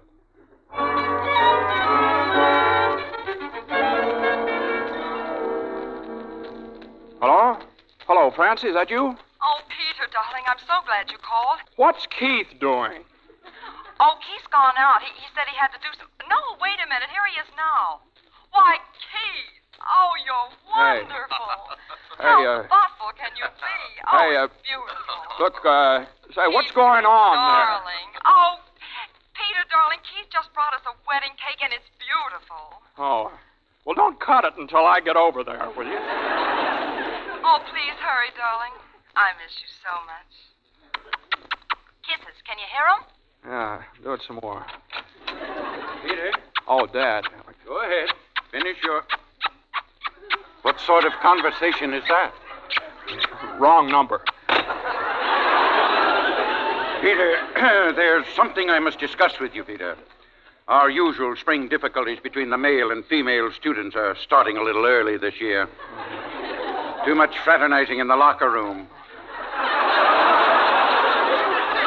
Hello? 7.22 7.60
Hello, 8.08 8.32
Francie, 8.32 8.70
is 8.70 8.74
that 8.74 8.90
you? 8.90 9.14
Oh, 9.14 9.60
Peter, 9.70 10.10
darling, 10.10 10.46
I'm 10.48 10.58
so 10.66 10.82
glad 10.86 11.12
you 11.12 11.18
called. 11.22 11.60
What's 11.76 12.08
Keith 12.08 12.48
doing? 12.60 13.06
Oh, 14.00 14.18
Keith's 14.26 14.50
gone 14.50 14.74
out. 14.82 15.02
He, 15.06 15.14
he 15.14 15.28
said 15.36 15.46
he 15.46 15.58
had 15.58 15.70
to 15.78 15.80
do 15.86 15.94
some. 16.00 16.10
No, 16.28 16.58
wait 16.60 16.82
a 16.82 16.90
minute. 16.90 17.10
Here 17.14 17.28
he 17.30 17.38
is 17.38 17.54
now. 17.56 18.02
Why, 18.50 18.78
Keith. 18.98 19.61
Oh, 19.88 20.12
you're 20.26 20.50
wonderful. 20.70 21.50
Hey, 22.22 22.28
How 22.28 22.46
uh, 22.46 22.68
thoughtful 22.70 23.10
can 23.18 23.34
you 23.34 23.48
be? 23.50 23.76
Oh, 24.06 24.14
hey, 24.22 24.38
uh, 24.38 24.46
it's 24.46 24.60
beautiful. 24.62 25.18
Look, 25.42 25.58
uh, 25.66 26.06
say, 26.38 26.46
what's 26.54 26.70
going 26.78 27.02
on 27.02 27.34
there? 27.34 27.66
darling. 27.66 28.10
Oh, 28.30 28.62
Peter, 29.34 29.64
darling, 29.74 29.98
Keith 30.06 30.30
just 30.30 30.54
brought 30.54 30.76
us 30.78 30.86
a 30.86 30.94
wedding 31.10 31.34
cake, 31.42 31.58
and 31.66 31.74
it's 31.74 31.88
beautiful. 31.98 32.78
Oh. 33.02 33.34
Well, 33.90 33.96
don't 33.98 34.20
cut 34.22 34.46
it 34.46 34.54
until 34.62 34.86
I 34.86 35.02
get 35.02 35.18
over 35.18 35.42
there, 35.44 35.66
will 35.74 35.88
you? 35.90 35.98
Oh, 37.42 37.58
please 37.74 37.98
hurry, 37.98 38.30
darling. 38.38 38.76
I 39.18 39.34
miss 39.42 39.50
you 39.58 39.70
so 39.82 39.94
much. 40.06 40.32
Kisses. 42.06 42.38
Can 42.46 42.62
you 42.62 42.70
hear 42.70 42.86
'em? 42.86 43.02
Yeah, 43.50 43.82
do 44.06 44.14
it 44.14 44.22
some 44.28 44.38
more. 44.44 44.62
Peter, 46.06 46.32
Oh, 46.68 46.86
Dad. 46.86 47.26
go 47.66 47.82
ahead. 47.82 48.10
Finish 48.52 48.78
your. 48.84 49.02
What 50.62 50.80
sort 50.80 51.06
of 51.06 51.14
conversation 51.22 51.94
is 51.94 52.04
that? 52.08 52.34
Wrong 53.58 53.90
number. 53.90 54.22
Peter, 57.02 57.38
there's 57.96 58.28
something 58.36 58.70
I 58.70 58.80
must 58.80 59.00
discuss 59.00 59.40
with 59.40 59.56
you, 59.56 59.64
Peter. 59.64 59.98
Our 60.68 60.90
usual 60.90 61.36
spring 61.36 61.68
difficulties 61.68 62.20
between 62.22 62.52
the 62.52 62.58
male 62.58 62.92
and 62.92 63.04
female 63.06 63.52
students 63.52 63.96
are 63.96 64.16
starting 64.16 64.58
a 64.58 64.64
little 64.64 64.86
early 64.86 65.18
this 65.18 65.42
year. 65.42 65.68
Too 67.06 67.16
much 67.16 67.38
fraternizing 67.40 68.00
in 68.00 68.08
the 68.08 68.16
locker 68.16 68.52
room. 68.52 68.88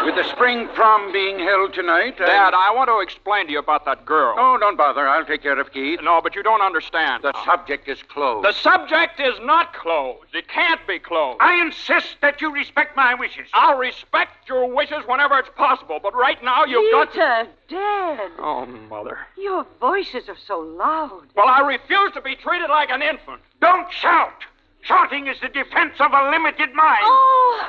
With 0.05 0.17
the 0.17 0.25
spring 0.25 0.69
prom 0.75 1.13
being 1.13 1.39
held 1.39 1.73
tonight. 1.73 2.17
I- 2.21 2.27
Dad, 2.27 2.55
I 2.55 2.73
want 2.75 2.89
to 2.91 3.01
explain 3.01 3.47
to 3.47 3.53
you 3.53 3.59
about 3.59 3.85
that 3.87 4.05
girl. 4.05 4.35
Oh, 4.39 4.59
don't 4.59 4.77
bother. 4.77 5.09
I'll 5.09 5.25
take 5.25 5.43
care 5.43 5.59
of 5.59 5.73
Keith. 5.73 6.01
No, 6.03 6.21
but 6.23 6.35
you 6.35 6.43
don't 6.43 6.61
understand. 6.61 7.23
The 7.23 7.33
subject 7.45 7.89
is 7.89 8.03
closed. 8.03 8.47
The 8.47 8.53
subject 8.53 9.19
is 9.19 9.35
not 9.43 9.73
closed. 9.73 10.35
It 10.35 10.47
can't 10.49 10.81
be 10.87 10.99
closed. 10.99 11.39
I 11.41 11.55
insist 11.63 12.17
that 12.21 12.43
you 12.43 12.53
respect 12.53 12.95
my 12.97 13.15
wishes. 13.15 13.49
I'll 13.55 13.79
respect 13.79 14.47
your 14.49 14.67
wishes 14.71 15.03
whenever 15.07 15.39
it's 15.39 15.49
possible, 15.57 16.01
but 16.03 16.15
right 16.15 16.43
now 16.45 16.65
you've 16.67 16.93
got 16.93 17.13
to. 17.15 17.49
Dad, 17.69 18.31
Oh, 18.39 18.67
Mother. 18.67 19.19
your 19.39 19.65
voices 19.81 20.29
are 20.29 20.37
so 20.47 20.59
loud. 20.59 21.29
Well, 21.35 21.49
I 21.49 21.61
refuse 21.61 22.13
to 22.13 22.21
be 22.21 22.37
treated 22.37 22.69
like 22.69 22.91
an 22.91 23.01
infant. 23.01 23.41
Don't 23.61 23.91
shout. 23.91 24.45
Shouting 24.83 25.29
is 25.29 25.41
the 25.41 25.49
defense 25.49 25.95
of 25.99 26.13
a 26.13 26.31
limited 26.31 26.75
mind. 26.75 27.01
Oh, 27.05 27.65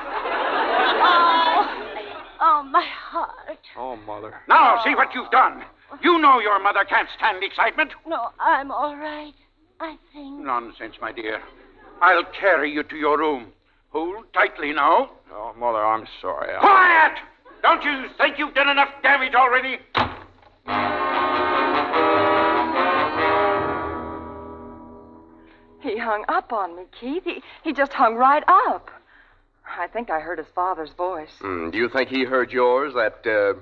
oh, 1.01 1.82
oh, 2.42 2.63
my 2.63 2.86
heart. 2.86 3.60
Oh, 3.77 3.96
Mother. 3.96 4.36
Now, 4.48 4.82
see 4.84 4.96
what 4.96 5.13
you've 5.13 5.32
done. 5.32 5.63
You 6.04 6.20
know 6.20 6.39
your 6.39 6.62
mother 6.62 6.84
can't 6.88 7.08
stand 7.15 7.44
excitement. 7.44 7.92
No, 8.08 8.30
I'm 8.39 8.72
all 8.72 8.96
right. 8.98 9.34
I 9.80 9.98
think. 10.13 10.44
Nonsense, 10.44 10.96
my 11.01 11.12
dear. 11.12 11.42
I'll 12.01 12.25
carry 12.39 12.72
you 12.72 12.84
to 12.84 12.96
your 12.96 13.18
room. 13.18 13.48
Hold 13.92 14.25
tightly 14.34 14.74
now. 14.74 15.12
Oh, 15.32 15.54
Mother, 15.58 15.84
I'm 15.86 16.06
sorry. 16.22 16.54
I- 16.56 16.60
Quiet! 16.60 17.18
Don't 17.62 17.84
you 17.84 18.10
think 18.18 18.38
you've 18.38 18.54
done 18.54 18.70
enough 18.70 18.89
damage 19.01 19.34
already? 19.34 19.77
He 25.82 25.98
hung 25.98 26.25
up 26.27 26.51
on 26.51 26.75
me, 26.75 26.84
Keith. 27.00 27.24
He, 27.24 27.42
he 27.63 27.72
just 27.74 27.94
hung 27.94 28.15
right 28.15 28.44
up. 28.48 28.89
I 29.77 29.88
think 29.88 30.10
I 30.10 30.19
heard 30.19 30.38
his 30.38 30.48
father's 30.53 30.91
voice. 30.91 31.31
Hmm, 31.39 31.69
do 31.69 31.77
you 31.77 31.89
think 31.89 32.10
he 32.10 32.24
heard 32.24 32.51
yours 32.51 32.93
that 32.93 33.25
uh, 33.25 33.60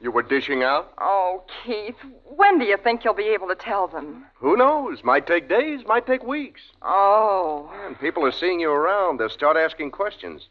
you 0.00 0.10
were 0.10 0.22
dishing 0.22 0.62
out? 0.62 0.92
Oh, 0.98 1.44
Keith, 1.64 1.96
when 2.24 2.58
do 2.58 2.64
you 2.64 2.76
think 2.76 3.04
you'll 3.04 3.14
be 3.14 3.28
able 3.28 3.48
to 3.48 3.54
tell 3.54 3.86
them? 3.88 4.24
Who 4.36 4.56
knows? 4.56 5.02
Might 5.04 5.26
take 5.26 5.48
days, 5.48 5.80
might 5.86 6.06
take 6.06 6.22
weeks. 6.24 6.60
Oh. 6.82 7.70
And 7.86 7.98
people 8.00 8.24
are 8.26 8.32
seeing 8.32 8.60
you 8.60 8.70
around. 8.70 9.18
They'll 9.18 9.30
start 9.30 9.56
asking 9.56 9.92
questions. 9.92 10.48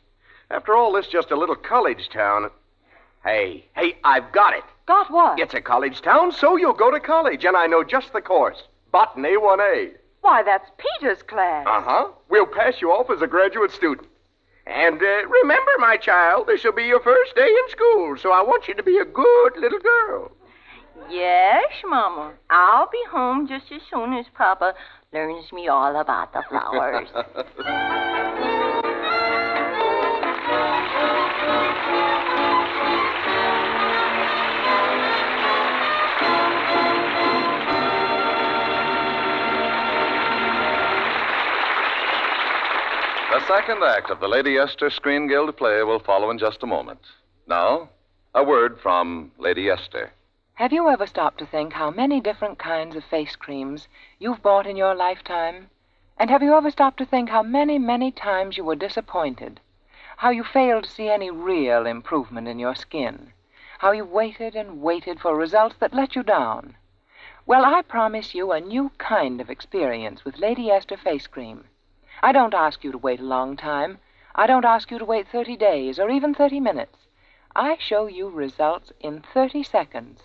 After 0.50 0.76
all, 0.76 0.94
this 0.94 1.06
is 1.06 1.12
just 1.12 1.32
a 1.32 1.36
little 1.36 1.56
college 1.56 2.10
town. 2.10 2.50
Hey, 3.24 3.66
hey, 3.76 3.98
I've 4.04 4.32
got 4.32 4.54
it. 4.54 4.64
Got 4.88 5.12
what? 5.12 5.40
It's 5.40 5.54
a 5.54 5.62
college 5.62 6.02
town, 6.02 6.32
so 6.32 6.58
you'll 6.58 6.74
go 6.74 6.90
to 6.92 7.00
college, 7.00 7.46
and 7.46 7.56
I 7.56 7.68
know 7.68 7.84
just 7.84 8.12
the 8.14 8.22
course. 8.22 8.64
Botany 8.92 9.38
1A. 9.38 9.92
Why, 10.22 10.44
that's 10.44 10.70
Peter's 10.78 11.22
class. 11.24 11.66
Uh 11.68 11.82
huh. 11.82 12.08
We'll 12.30 12.46
pass 12.46 12.82
you 12.82 12.92
off 12.92 13.10
as 13.10 13.22
a 13.22 13.28
graduate 13.28 13.72
student. 13.72 14.08
And 14.72 15.02
uh, 15.02 15.28
remember, 15.44 15.72
my 15.80 15.98
child, 15.98 16.48
this 16.48 16.64
will 16.64 16.72
be 16.72 16.86
your 16.86 17.02
first 17.02 17.36
day 17.36 17.48
in 17.48 17.70
school, 17.70 18.16
so 18.18 18.32
I 18.32 18.42
want 18.42 18.68
you 18.68 18.74
to 18.74 18.84
be 18.84 18.98
a 18.98 19.06
good 19.06 19.58
little 19.58 19.80
girl. 19.80 20.32
Yes, 21.10 21.72
Mama. 21.86 22.34
I'll 22.50 22.90
be 22.90 23.04
home 23.10 23.48
just 23.48 23.72
as 23.72 23.82
soon 23.90 24.14
as 24.14 24.26
Papa 24.34 24.74
learns 25.14 25.52
me 25.52 25.68
all 25.68 26.00
about 26.00 26.32
the 26.32 26.44
flowers. 26.50 27.10
The 43.32 43.48
second 43.48 43.82
act 43.82 44.10
of 44.10 44.20
the 44.20 44.28
Lady 44.28 44.58
Esther 44.58 44.90
Screen 44.90 45.26
Guild 45.26 45.56
play 45.56 45.82
will 45.84 46.00
follow 46.00 46.32
in 46.32 46.38
just 46.38 46.64
a 46.64 46.68
moment. 46.68 47.00
Now, 47.48 47.88
a 48.36 48.44
word 48.44 48.78
from 48.82 49.32
Lady 49.38 49.70
Esther. 49.70 50.12
Have 50.56 50.74
you 50.74 50.90
ever 50.90 51.08
stopped 51.08 51.38
to 51.38 51.46
think 51.46 51.72
how 51.72 51.92
many 51.92 52.20
different 52.20 52.60
kinds 52.60 52.94
of 52.94 53.06
face 53.06 53.38
creams 53.38 53.88
you've 54.20 54.42
bought 54.42 54.68
in 54.68 54.76
your 54.76 54.94
lifetime? 54.96 55.70
And 56.18 56.30
have 56.30 56.44
you 56.44 56.54
ever 56.56 56.70
stopped 56.70 56.98
to 56.98 57.06
think 57.06 57.30
how 57.30 57.42
many, 57.42 57.80
many 57.80 58.12
times 58.12 58.58
you 58.58 58.66
were 58.66 58.76
disappointed? 58.76 59.62
How 60.18 60.32
you 60.32 60.44
failed 60.44 60.84
to 60.84 60.92
see 60.92 61.08
any 61.08 61.32
real 61.32 61.86
improvement 61.86 62.50
in 62.50 62.60
your 62.60 62.76
skin? 62.76 63.32
How 63.80 63.92
you 63.92 64.04
waited 64.04 64.58
and 64.58 64.82
waited 64.82 65.22
for 65.22 65.38
results 65.38 65.78
that 65.80 65.94
let 65.94 66.18
you 66.18 66.24
down? 66.24 66.76
Well, 67.46 67.64
I 67.64 67.82
promise 67.82 68.36
you 68.36 68.52
a 68.52 68.60
new 68.60 68.92
kind 68.98 69.40
of 69.40 69.50
experience 69.50 70.26
with 70.26 70.38
Lady 70.38 70.70
Esther 70.70 70.98
Face 70.98 71.28
Cream. 71.28 71.64
I 72.24 72.32
don't 72.32 72.54
ask 72.54 72.84
you 72.84 72.92
to 72.92 73.00
wait 73.00 73.20
a 73.20 73.24
long 73.24 73.58
time. 73.58 73.98
I 74.36 74.46
don't 74.46 74.64
ask 74.64 74.92
you 74.92 75.00
to 75.00 75.06
wait 75.06 75.28
30 75.28 75.58
days 75.58 75.98
or 75.98 76.10
even 76.12 76.36
30 76.36 76.60
minutes. 76.60 77.08
I 77.56 77.78
show 77.80 78.06
you 78.06 78.30
results 78.30 78.94
in 79.00 79.22
30 79.34 79.64
seconds. 79.64 80.22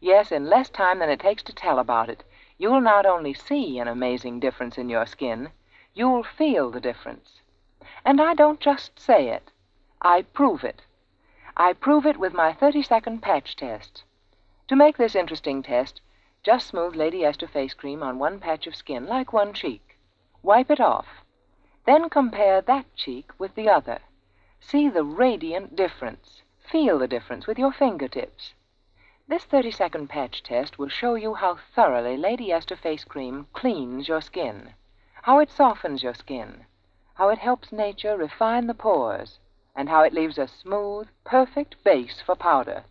Yes, 0.00 0.30
in 0.30 0.50
less 0.50 0.68
time 0.68 0.98
than 0.98 1.08
it 1.08 1.20
takes 1.20 1.42
to 1.44 1.54
tell 1.54 1.78
about 1.78 2.10
it, 2.10 2.24
you'll 2.58 2.82
not 2.82 3.06
only 3.06 3.32
see 3.32 3.78
an 3.78 3.88
amazing 3.88 4.38
difference 4.38 4.76
in 4.76 4.90
your 4.90 5.06
skin, 5.06 5.50
you'll 5.94 6.24
feel 6.24 6.70
the 6.70 6.78
difference. 6.78 7.40
And 8.04 8.20
I 8.20 8.34
don't 8.34 8.60
just 8.60 8.98
say 8.98 9.28
it, 9.28 9.50
I 10.02 10.22
prove 10.22 10.62
it. 10.62 10.82
I 11.56 11.72
prove 11.72 12.04
it 12.04 12.18
with 12.18 12.34
my 12.34 12.52
30 12.52 12.82
second 12.82 13.22
patch 13.22 13.56
test. 13.56 14.04
To 14.68 14.76
make 14.76 14.98
this 14.98 15.14
interesting 15.14 15.62
test, 15.62 16.02
just 16.42 16.66
smooth 16.66 16.94
Lady 16.94 17.24
Esther 17.24 17.48
face 17.48 17.72
cream 17.72 18.02
on 18.02 18.18
one 18.18 18.40
patch 18.40 18.66
of 18.66 18.76
skin, 18.76 19.06
like 19.06 19.32
one 19.32 19.54
cheek. 19.54 19.93
Wipe 20.44 20.70
it 20.70 20.78
off. 20.78 21.24
Then 21.86 22.10
compare 22.10 22.60
that 22.60 22.94
cheek 22.94 23.30
with 23.38 23.54
the 23.54 23.70
other. 23.70 24.00
See 24.60 24.90
the 24.90 25.02
radiant 25.02 25.74
difference. 25.74 26.42
Feel 26.58 26.98
the 26.98 27.08
difference 27.08 27.46
with 27.46 27.58
your 27.58 27.72
fingertips. 27.72 28.52
This 29.26 29.46
30 29.46 29.70
second 29.70 30.08
patch 30.08 30.42
test 30.42 30.78
will 30.78 30.90
show 30.90 31.14
you 31.14 31.32
how 31.32 31.56
thoroughly 31.74 32.18
Lady 32.18 32.52
Esther 32.52 32.76
face 32.76 33.04
cream 33.04 33.46
cleans 33.54 34.06
your 34.06 34.20
skin, 34.20 34.74
how 35.22 35.38
it 35.38 35.50
softens 35.50 36.02
your 36.02 36.12
skin, 36.12 36.66
how 37.14 37.30
it 37.30 37.38
helps 37.38 37.72
nature 37.72 38.14
refine 38.14 38.66
the 38.66 38.74
pores, 38.74 39.38
and 39.74 39.88
how 39.88 40.02
it 40.02 40.12
leaves 40.12 40.36
a 40.36 40.46
smooth, 40.46 41.08
perfect 41.24 41.82
base 41.82 42.20
for 42.20 42.36
powder. 42.36 42.84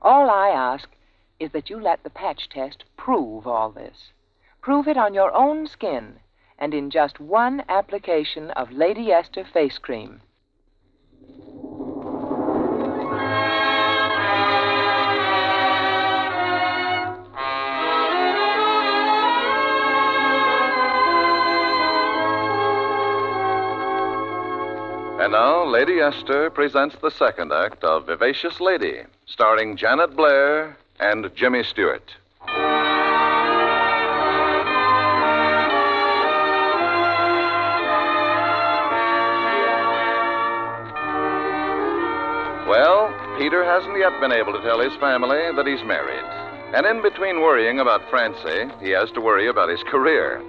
All 0.00 0.30
I 0.30 0.48
ask 0.48 0.88
is 1.38 1.52
that 1.52 1.68
you 1.68 1.78
let 1.78 2.04
the 2.04 2.08
patch 2.08 2.48
test 2.48 2.84
prove 2.96 3.46
all 3.46 3.70
this. 3.70 4.12
Prove 4.62 4.88
it 4.88 4.96
on 4.96 5.12
your 5.12 5.34
own 5.34 5.66
skin 5.66 6.20
and 6.60 6.74
in 6.74 6.90
just 6.90 7.18
one 7.18 7.64
application 7.68 8.50
of 8.50 8.70
Lady 8.70 9.10
Esther 9.10 9.44
face 9.52 9.78
cream. 9.78 10.20
And 25.20 25.32
now, 25.32 25.64
Lady 25.64 26.00
Esther 26.00 26.48
presents 26.50 26.96
the 26.96 27.10
second 27.10 27.52
act 27.52 27.84
of 27.84 28.06
Vivacious 28.06 28.58
Lady, 28.58 29.02
starring 29.26 29.76
Janet 29.76 30.16
Blair 30.16 30.76
and 30.98 31.30
Jimmy 31.34 31.62
Stewart. 31.62 32.14
Peter 43.40 43.64
hasn't 43.64 43.96
yet 43.96 44.20
been 44.20 44.32
able 44.32 44.52
to 44.52 44.60
tell 44.60 44.78
his 44.80 44.94
family 45.00 45.40
that 45.56 45.66
he's 45.66 45.82
married. 45.82 46.22
And 46.76 46.84
in 46.84 47.00
between 47.00 47.40
worrying 47.40 47.80
about 47.80 48.02
Francie, 48.10 48.68
he 48.84 48.90
has 48.90 49.10
to 49.12 49.22
worry 49.22 49.48
about 49.48 49.70
his 49.70 49.82
career. 49.84 50.44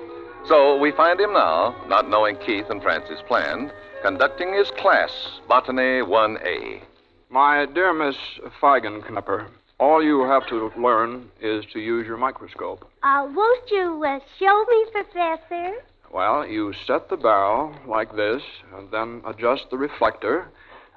So 0.45 0.77
we 0.77 0.91
find 0.91 1.17
him 1.17 1.31
now, 1.31 1.74
not 1.88 2.10
knowing 2.10 2.36
Keith 2.36 2.65
and 2.69 2.83
Francie's 2.83 3.21
plan, 3.29 3.71
conducting 4.01 4.53
his 4.53 4.69
class, 4.71 5.10
Botany 5.48 6.03
1A. 6.03 6.81
My 7.29 7.65
dear 7.65 7.93
Miss 7.93 8.17
Feigenknepper, 8.62 9.48
all 9.79 10.03
you 10.03 10.24
have 10.25 10.45
to 10.50 10.74
learn 10.77 11.31
is 11.39 11.63
to 11.71 11.79
use 11.79 12.05
your 12.05 12.17
microscope. 12.17 12.91
Uh, 13.03 13.25
won't 13.33 13.71
you 13.71 14.03
uh, 14.05 14.19
show 14.38 14.65
me, 14.69 14.86
Professor? 14.91 15.75
Well, 16.12 16.45
you 16.45 16.74
set 16.86 17.07
the 17.07 17.15
barrel 17.15 17.74
like 17.88 18.13
this, 18.17 18.41
and 18.75 18.91
then 18.91 19.21
adjust 19.25 19.69
the 19.71 19.77
reflector, 19.77 20.50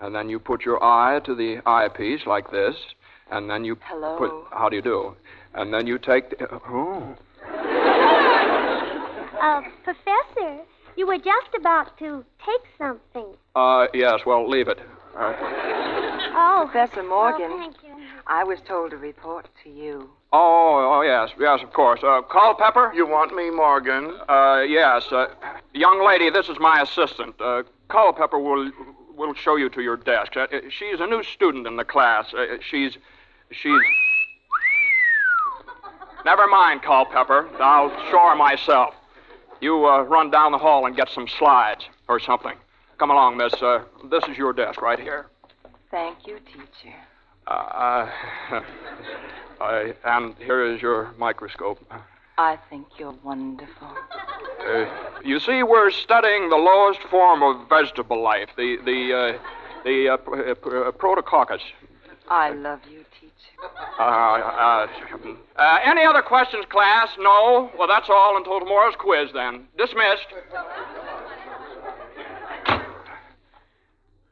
and 0.05 0.15
then 0.15 0.29
you 0.29 0.39
put 0.39 0.67
your 0.67 0.83
eye 0.85 1.19
to 1.21 1.35
the 1.35 1.61
eyepiece 1.67 2.27
like 2.27 2.51
this, 2.51 2.77
and 3.31 3.49
then 3.49 3.65
you 3.65 3.79
Hello. 3.85 4.19
put. 4.19 4.31
How 4.57 4.69
do 4.69 4.77
you 4.77 4.83
do? 4.83 5.17
And 5.55 5.73
then 5.73 5.87
you 5.87 5.99
take. 5.99 6.29
The, 6.31 6.47
oh. 6.69 7.17
Uh, 9.41 9.63
Professor, 9.83 10.61
you 10.97 11.07
were 11.07 11.17
just 11.19 11.55
about 11.59 11.97
to 11.99 12.25
take 12.45 12.63
something. 12.77 13.27
Uh, 13.57 13.87
yes. 13.95 14.21
Well, 14.27 14.49
leave 14.49 14.69
it. 14.69 14.79
Uh, 15.17 15.33
Oh. 16.37 16.69
Professor 16.71 17.05
Morgan, 17.05 17.51
Oh, 17.53 17.59
thank 17.59 17.77
you. 17.85 17.95
I 18.27 18.43
was 18.43 18.59
told 18.67 18.91
to 18.91 18.97
report 18.97 19.49
to 19.63 19.71
you. 19.71 20.11
oh, 20.33 20.95
oh, 20.95 21.03
yes, 21.03 21.31
yes, 21.39 21.63
of 21.63 21.73
course. 21.73 22.01
Uh, 22.03 22.23
Culpepper. 22.23 22.93
You 22.93 23.07
want 23.07 23.35
me, 23.37 23.51
Morgan? 23.51 24.19
Uh, 24.29 24.63
yes. 24.67 25.05
Uh, 25.13 25.27
young 25.73 26.05
lady, 26.05 26.31
this 26.31 26.49
is 26.49 26.57
my 26.59 26.81
assistant. 26.83 27.37
Uh, 27.41 27.63
Culpepper 27.89 28.39
will 28.39 28.73
will 29.17 29.35
show 29.35 29.57
you 29.57 29.69
to 29.71 29.83
your 29.83 29.97
desk. 29.97 30.37
Uh, 30.37 30.47
she's 30.71 31.01
a 31.01 31.07
new 31.07 31.23
student 31.23 31.67
in 31.67 31.77
the 31.77 31.85
class. 31.85 32.33
Uh, 32.35 32.57
she's 32.61 32.99
she's. 33.51 33.81
Never 36.25 36.47
mind, 36.47 36.83
Culpepper. 36.83 37.49
I'll 37.61 37.91
show 38.11 38.29
her 38.29 38.35
myself. 38.35 38.95
You 39.61 39.87
uh, 39.87 40.03
run 40.03 40.31
down 40.31 40.53
the 40.53 40.59
hall 40.59 40.87
and 40.87 40.97
get 40.97 41.09
some 41.11 41.29
slides 41.29 41.85
or 42.09 42.19
something. 42.19 42.57
Come 42.99 43.11
along, 43.11 43.37
miss. 43.37 43.55
Uh, 43.55 43.85
this 44.11 44.25
is 44.29 44.39
your 44.39 44.53
desk 44.53 44.81
right 44.81 44.99
here. 44.99 45.27
Thank 45.91 46.27
you, 46.27 46.39
teacher. 46.41 46.95
Uh, 47.47 48.11
I, 49.61 49.95
and 50.05 50.35
here 50.39 50.65
is 50.65 50.81
your 50.81 51.15
microscope. 51.19 51.79
I 52.39 52.59
think 52.71 52.87
you're 52.99 53.15
wonderful. 53.23 53.89
Uh, 54.67 54.87
you 55.25 55.41
see, 55.41 55.63
we're 55.63 55.91
studying 55.91 56.49
the 56.49 56.57
lowest 56.57 57.01
form 57.11 57.43
of 57.43 57.69
vegetable 57.69 58.23
life, 58.23 58.49
the 58.57 58.77
the 58.85 59.13
uh, 59.13 59.39
the 59.85 60.09
uh, 60.09 60.17
pr- 60.17 60.51
uh, 60.51 60.55
pr- 60.55 60.85
uh, 60.85 60.93
protococcus. 60.93 61.61
I 62.29 62.51
love 62.51 62.81
you, 62.91 63.05
teacher. 63.21 63.33
Uh, 63.99 64.03
uh, 64.03 64.87
uh, 65.57 65.79
any 65.85 66.05
other 66.05 66.23
questions, 66.23 66.65
class? 66.71 67.11
No. 67.19 67.71
Well, 67.79 67.89
that's 67.89 68.09
all 68.09 68.37
until 68.39 68.61
tomorrow's 68.61 68.95
quiz. 68.97 69.31
Then 69.35 69.67
dismissed. 69.77 70.27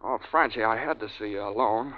Oh, 0.04 0.18
Francie, 0.30 0.64
I 0.64 0.76
had 0.76 0.98
to 1.00 1.08
see 1.18 1.30
you 1.30 1.42
alone, 1.42 1.94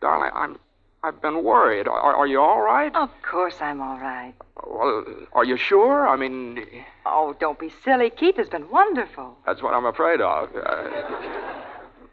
darling. 0.00 0.30
I'm. 0.34 0.58
I've 1.02 1.20
been 1.22 1.42
worried. 1.42 1.88
Are, 1.88 2.14
are 2.14 2.26
you 2.26 2.40
all 2.40 2.60
right? 2.60 2.94
Of 2.94 3.10
course 3.22 3.56
I'm 3.60 3.80
all 3.80 3.98
right. 3.98 4.34
Well, 4.66 5.04
are 5.32 5.44
you 5.44 5.56
sure? 5.56 6.06
I 6.06 6.16
mean, 6.16 6.66
Oh, 7.06 7.34
don't 7.40 7.58
be 7.58 7.72
silly. 7.84 8.10
Keith 8.10 8.36
has 8.36 8.48
been 8.48 8.68
wonderful. 8.70 9.36
That's 9.46 9.62
what 9.62 9.74
I'm 9.74 9.86
afraid 9.86 10.20
of. 10.20 10.54
Uh, 10.54 10.90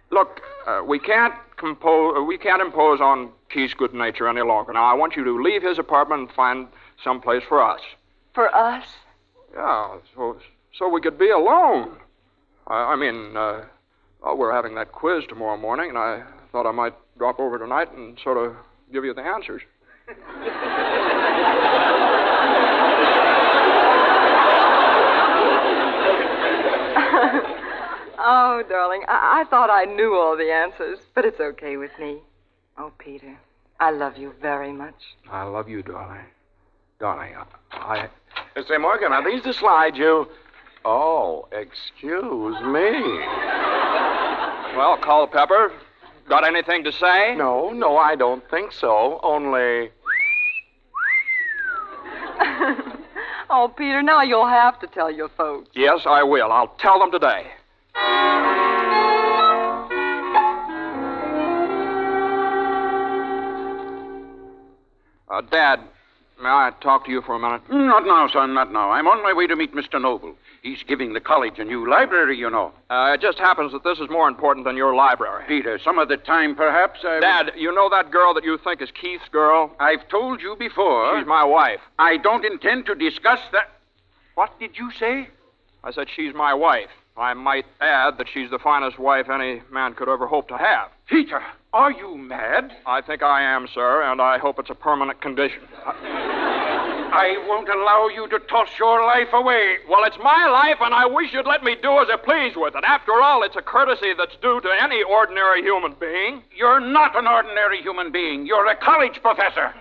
look, 0.09 0.41
uh, 0.65 0.81
we 0.85 0.99
can't 0.99 1.33
compose, 1.57 2.15
uh, 2.17 2.23
we 2.23 2.37
can't 2.37 2.61
impose 2.61 3.01
on 3.01 3.31
Keith's 3.49 3.73
good 3.73 3.93
nature 3.93 4.27
any 4.27 4.41
longer. 4.41 4.73
Now, 4.73 4.85
I 4.85 4.93
want 4.93 5.15
you 5.15 5.23
to 5.25 5.41
leave 5.41 5.61
his 5.61 5.77
apartment 5.77 6.21
and 6.21 6.31
find 6.31 6.67
some 7.03 7.19
place 7.19 7.43
for 7.47 7.61
us. 7.61 7.81
For 8.33 8.53
us? 8.55 8.85
Yeah, 9.53 9.97
so 10.15 10.37
so 10.73 10.87
we 10.87 11.01
could 11.01 11.17
be 11.17 11.29
alone. 11.29 11.97
I, 12.67 12.93
I 12.93 12.95
mean, 12.95 13.35
uh, 13.35 13.65
well, 14.21 14.37
we're 14.37 14.53
having 14.53 14.75
that 14.75 14.91
quiz 14.91 15.25
tomorrow 15.27 15.57
morning, 15.57 15.89
and 15.89 15.97
I 15.97 16.23
thought 16.51 16.65
I 16.65 16.71
might 16.71 16.93
drop 17.17 17.39
over 17.39 17.57
tonight 17.57 17.91
and 17.93 18.17
sort 18.19 18.37
of 18.37 18.55
give 18.91 19.05
you 19.05 19.13
the 19.13 19.21
answers. 19.21 19.61
oh, 28.19 28.63
darling, 28.69 29.03
I-, 29.07 29.41
I 29.41 29.45
thought 29.49 29.69
I 29.69 29.85
knew 29.85 30.15
all 30.15 30.37
the 30.37 30.51
answers, 30.51 30.99
but 31.13 31.25
it's 31.25 31.39
okay 31.39 31.77
with 31.77 31.91
me. 31.99 32.19
Oh, 32.77 32.91
Peter, 32.97 33.37
I 33.79 33.91
love 33.91 34.17
you 34.17 34.33
very 34.41 34.71
much. 34.71 34.95
I 35.29 35.43
love 35.43 35.67
you, 35.67 35.81
darling. 35.83 36.25
Darling, 36.99 37.35
I. 37.71 37.99
Uh, 37.99 38.07
Say, 38.67 38.77
Morgan, 38.77 39.13
are 39.13 39.23
these 39.23 39.43
the 39.43 39.53
slides 39.53 39.97
you. 39.97 40.27
Oh, 40.83 41.47
excuse 41.51 42.59
me. 42.61 42.91
Well, 44.75 44.97
Culpepper, 45.01 45.71
got 46.27 46.45
anything 46.45 46.83
to 46.83 46.91
say? 46.91 47.35
No, 47.35 47.71
no, 47.71 47.97
I 47.97 48.15
don't 48.15 48.47
think 48.49 48.71
so. 48.71 49.19
Only. 49.23 49.91
oh, 53.49 53.73
Peter, 53.75 54.01
now 54.01 54.21
you'll 54.21 54.47
have 54.47 54.79
to 54.79 54.87
tell 54.87 55.11
your 55.11 55.29
folks. 55.29 55.69
Yes, 55.73 56.01
I 56.05 56.23
will. 56.23 56.51
I'll 56.51 56.75
tell 56.79 56.99
them 56.99 57.11
today. 57.11 57.47
Uh, 65.29 65.41
Dad, 65.51 65.81
may 66.41 66.49
I 66.49 66.71
talk 66.81 67.05
to 67.05 67.11
you 67.11 67.21
for 67.21 67.35
a 67.35 67.39
minute? 67.39 67.61
Not 67.69 68.05
now, 68.05 68.27
son, 68.27 68.53
not 68.53 68.71
now. 68.71 68.91
I'm 68.91 69.07
on 69.07 69.23
my 69.23 69.33
way 69.33 69.47
to 69.47 69.55
meet 69.55 69.73
Mr. 69.73 70.01
Noble. 70.01 70.35
He's 70.61 70.83
giving 70.83 71.13
the 71.13 71.19
college 71.19 71.59
a 71.59 71.63
new 71.63 71.89
library, 71.89 72.37
you 72.37 72.49
know. 72.49 72.73
Uh, 72.89 73.13
it 73.13 73.21
just 73.21 73.37
happens 73.37 73.71
that 73.71 73.83
this 73.83 73.99
is 73.99 74.09
more 74.09 74.27
important 74.27 74.65
than 74.65 74.75
your 74.75 74.95
library. 74.95 75.43
Peter, 75.47 75.79
some 75.79 75.97
of 75.97 76.09
the 76.09 76.17
time, 76.17 76.55
perhaps 76.55 76.99
I. 77.03 77.19
Dad, 77.19 77.51
you 77.55 77.73
know 77.73 77.89
that 77.89 78.11
girl 78.11 78.33
that 78.33 78.43
you 78.43 78.57
think 78.57 78.81
is 78.81 78.89
Keith's 78.91 79.29
girl? 79.29 79.75
I've 79.79 80.07
told 80.09 80.41
you 80.41 80.55
before. 80.57 81.17
She's 81.17 81.27
my 81.27 81.43
wife. 81.43 81.79
I 81.99 82.17
don't 82.17 82.45
intend 82.45 82.85
to 82.87 82.95
discuss 82.95 83.39
that. 83.51 83.69
What 84.35 84.59
did 84.59 84.77
you 84.77 84.91
say? 84.99 85.29
I 85.83 85.91
said 85.91 86.07
she's 86.13 86.33
my 86.33 86.53
wife. 86.53 86.89
I 87.17 87.33
might 87.33 87.65
add 87.81 88.19
that 88.19 88.27
she's 88.31 88.51
the 88.51 88.59
finest 88.59 88.99
wife 88.99 89.27
any 89.29 89.61
man 89.71 89.95
could 89.95 90.07
ever 90.07 90.27
hope 90.27 90.47
to 90.49 90.57
have. 90.57 90.89
Peter, 91.07 91.41
are 91.73 91.91
you 91.91 92.15
mad? 92.15 92.77
I 92.85 93.01
think 93.01 93.23
I 93.23 93.41
am, 93.41 93.67
sir, 93.73 94.03
and 94.03 94.21
I 94.21 94.37
hope 94.37 94.59
it's 94.59 94.69
a 94.69 94.75
permanent 94.75 95.19
condition. 95.19 95.63
I 97.09 97.43
won't 97.47 97.69
allow 97.69 98.07
you 98.13 98.27
to 98.29 98.37
toss 98.47 98.69
your 98.77 99.03
life 99.03 99.33
away. 99.33 99.77
Well, 99.89 100.03
it's 100.03 100.17
my 100.21 100.47
life, 100.47 100.77
and 100.81 100.93
I 100.93 101.07
wish 101.07 101.33
you'd 101.33 101.47
let 101.47 101.63
me 101.63 101.75
do 101.81 101.97
as 101.99 102.07
I 102.11 102.17
please 102.17 102.53
with 102.55 102.75
it. 102.75 102.83
After 102.85 103.13
all, 103.13 103.41
it's 103.41 103.55
a 103.55 103.61
courtesy 103.61 104.13
that's 104.15 104.35
due 104.41 104.61
to 104.61 104.69
any 104.79 105.01
ordinary 105.01 105.63
human 105.63 105.95
being. 105.99 106.43
You're 106.55 106.79
not 106.79 107.17
an 107.17 107.25
ordinary 107.25 107.81
human 107.81 108.11
being. 108.11 108.45
You're 108.45 108.67
a 108.67 108.75
college 108.75 109.19
professor. 109.23 109.73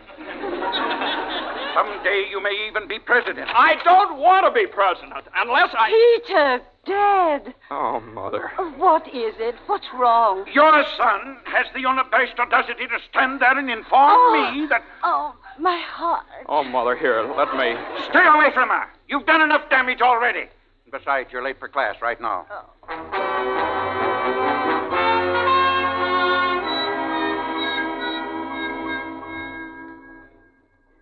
Someday 1.75 2.29
you 2.31 2.41
may 2.43 2.67
even 2.69 2.89
be 2.89 2.99
president. 2.99 3.51
I 3.53 3.77
don't 3.85 4.19
want 4.19 4.47
to 4.47 4.53
be 4.53 4.67
president 4.67 5.27
unless 5.35 5.69
I. 5.77 5.91
Peter, 6.25 6.63
Dad. 6.87 7.55
Oh, 7.71 8.01
Mother. 8.01 8.51
What 8.77 9.07
is 9.09 9.35
it? 9.39 9.57
What's 9.67 9.87
wrong? 9.95 10.45
Your 10.53 10.85
son 10.97 11.39
has 11.45 11.67
the 11.75 11.87
unabashed 11.89 12.39
audacity 12.39 12.87
to 12.87 12.99
stand 13.11 13.41
there 13.41 13.59
and 13.59 13.69
inform 13.71 14.13
Oh. 14.13 14.53
me 14.55 14.67
that. 14.67 14.83
Oh, 15.03 15.35
my 15.59 15.79
heart. 15.79 16.25
Oh, 16.49 16.63
Mother, 16.63 16.95
here, 16.97 17.23
let 17.37 17.53
me. 17.57 17.75
Stay 18.05 18.25
away 18.25 18.51
from 18.55 18.69
her. 18.69 18.87
You've 19.09 19.27
done 19.27 19.43
enough 19.43 19.69
damage 19.69 20.01
already. 20.01 20.47
Besides, 20.93 21.31
you're 21.33 21.43
late 21.43 21.59
for 21.59 21.69
class 21.69 21.97
right 22.01 22.21
now. 22.21 22.47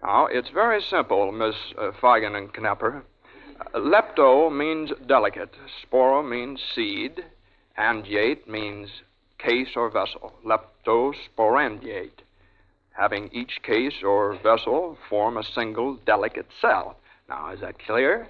Now, 0.03 0.27
it's 0.27 0.51
very 0.51 0.83
simple, 0.83 1.33
Miss 1.33 1.55
uh, 1.79 1.90
Feigen 2.01 2.37
and 2.37 2.53
Knapper. 2.53 3.03
Uh, 3.60 3.78
lepto 3.78 4.50
means 4.50 4.90
delicate, 5.06 5.54
sporo 5.82 6.26
means 6.28 6.60
seed, 6.74 7.24
angiate 7.76 8.48
means 8.48 8.88
case 9.38 9.68
or 9.76 9.90
vessel. 9.90 10.32
Leptosporangiate. 10.44 12.22
Having 12.92 13.30
each 13.32 13.60
case 13.62 14.02
or 14.04 14.38
vessel 14.42 14.96
form 15.08 15.36
a 15.36 15.42
single 15.42 15.96
delicate 16.06 16.46
cell. 16.60 16.96
Now, 17.28 17.50
is 17.52 17.60
that 17.60 17.78
clear? 17.80 18.26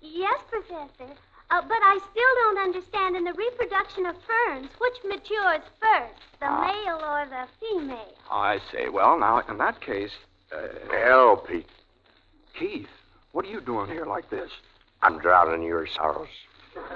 Yes, 0.00 0.38
Professor. 0.48 1.12
Uh, 1.50 1.62
but 1.62 1.78
I 1.80 1.98
still 2.10 2.34
don't 2.42 2.58
understand 2.58 3.16
in 3.16 3.24
the 3.24 3.32
reproduction 3.32 4.06
of 4.06 4.16
ferns 4.26 4.68
which 4.80 4.94
matures 5.04 5.62
first, 5.80 6.20
the 6.40 6.46
Ah. 6.46 6.66
male 6.66 7.00
or 7.04 7.26
the 7.26 7.46
female. 7.60 8.12
I 8.30 8.58
see. 8.72 8.88
Well, 8.88 9.18
now, 9.18 9.42
in 9.48 9.58
that 9.58 9.80
case. 9.80 10.10
Uh, 10.52 10.58
Hello, 10.90 11.36
Pete. 11.36 11.68
Keith, 12.58 12.88
what 13.36 13.44
are 13.44 13.50
you 13.50 13.60
doing 13.60 13.86
here 13.90 14.06
like 14.06 14.30
this? 14.30 14.50
I'm 15.02 15.18
drowning 15.18 15.62
your 15.62 15.86
sorrows. 15.86 16.28
Professor 16.72 16.94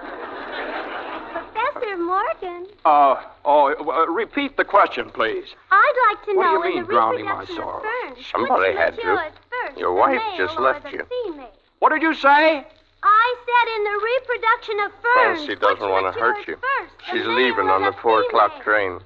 Morgan, 1.98 2.66
Uh, 2.86 3.16
oh, 3.44 3.74
uh, 3.78 4.06
repeat 4.10 4.56
the 4.56 4.64
question, 4.64 5.10
please. 5.10 5.44
I'd 5.70 5.92
like 6.08 6.24
to 6.24 6.32
What 6.38 6.44
do 6.44 6.48
know 6.54 6.64
you 6.64 6.70
in 6.70 6.74
mean, 6.76 6.84
drowning 6.86 7.26
my 7.26 7.44
sorrows? 7.44 7.84
Somebody 8.32 8.72
had 8.74 8.96
to. 8.96 9.02
first, 9.50 9.76
Your 9.78 9.92
wife 9.92 10.22
just 10.38 10.58
left 10.58 10.90
you. 10.90 11.04
Female. 11.26 11.52
What 11.80 11.90
did 11.90 12.00
you 12.00 12.14
say? 12.14 12.64
I 13.02 13.34
said 13.44 13.68
in 13.76 13.84
the 13.84 14.00
reproduction 14.10 14.80
of 14.80 14.92
ferns. 15.02 15.44
Francie 15.44 15.56
doesn't 15.60 15.90
want 15.90 16.06
to 16.14 16.18
hurt 16.18 16.48
you. 16.48 16.56
First, 16.56 16.94
She's 17.10 17.26
leaving 17.26 17.68
on 17.68 17.82
the 17.82 17.92
four 18.00 18.22
o'clock 18.22 18.62
train. 18.64 18.98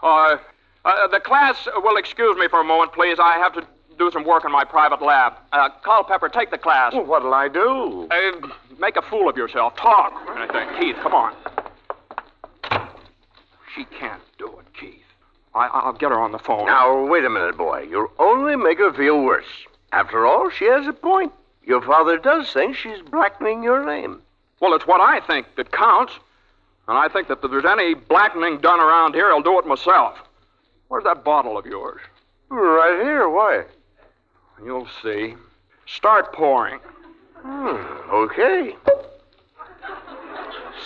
Uh, 0.00 0.36
uh, 0.84 1.08
the 1.08 1.18
class 1.18 1.66
will 1.82 1.96
excuse 1.96 2.36
me 2.38 2.46
for 2.46 2.60
a 2.60 2.64
moment, 2.64 2.92
please. 2.92 3.18
I 3.18 3.36
have 3.38 3.52
to 3.54 3.66
do 3.98 4.10
some 4.10 4.24
work 4.24 4.44
in 4.44 4.52
my 4.52 4.64
private 4.64 5.02
lab. 5.02 5.34
Uh, 5.52 5.68
Culpepper, 5.82 6.28
take 6.28 6.50
the 6.50 6.58
class. 6.58 6.92
Well, 6.94 7.04
what'll 7.04 7.34
I 7.34 7.48
do? 7.48 8.08
Uh, 8.10 8.48
make 8.78 8.96
a 8.96 9.02
fool 9.02 9.28
of 9.28 9.36
yourself. 9.36 9.76
Talk. 9.76 10.12
Keith, 10.78 10.96
come 11.02 11.14
on. 11.14 11.34
She 13.74 13.84
can't 13.84 14.22
do 14.38 14.46
it, 14.58 14.66
Keith. 14.78 15.04
I, 15.54 15.66
I'll 15.66 15.92
get 15.92 16.10
her 16.10 16.18
on 16.18 16.32
the 16.32 16.38
phone. 16.38 16.66
Now, 16.66 17.06
wait 17.06 17.24
a 17.24 17.30
minute, 17.30 17.56
boy. 17.56 17.86
You'll 17.90 18.10
only 18.18 18.56
make 18.56 18.78
her 18.78 18.92
feel 18.92 19.22
worse. 19.22 19.46
After 19.92 20.26
all, 20.26 20.50
she 20.50 20.66
has 20.66 20.86
a 20.86 20.92
point. 20.92 21.32
Your 21.64 21.82
father 21.82 22.18
does 22.18 22.50
think 22.52 22.76
she's 22.76 23.00
blackening 23.02 23.62
your 23.62 23.84
name. 23.84 24.22
Well, 24.60 24.74
it's 24.74 24.86
what 24.86 25.00
I 25.00 25.20
think 25.26 25.46
that 25.56 25.70
counts. 25.72 26.12
And 26.88 26.96
I 26.96 27.08
think 27.08 27.28
that 27.28 27.40
if 27.44 27.50
there's 27.50 27.64
any 27.64 27.94
blackening 27.94 28.58
done 28.58 28.80
around 28.80 29.14
here, 29.14 29.28
I'll 29.28 29.42
do 29.42 29.58
it 29.58 29.66
myself. 29.66 30.18
Where's 30.88 31.04
that 31.04 31.22
bottle 31.22 31.58
of 31.58 31.66
yours? 31.66 32.00
Right 32.48 33.00
here. 33.02 33.28
Why? 33.28 33.64
You'll 34.64 34.88
see. 35.02 35.34
Start 35.86 36.32
pouring. 36.32 36.80
Hmm, 37.36 38.10
okay. 38.10 38.74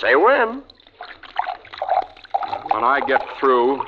Say 0.00 0.14
when. 0.14 0.62
When 2.70 2.84
I 2.84 3.00
get 3.06 3.22
through, 3.38 3.82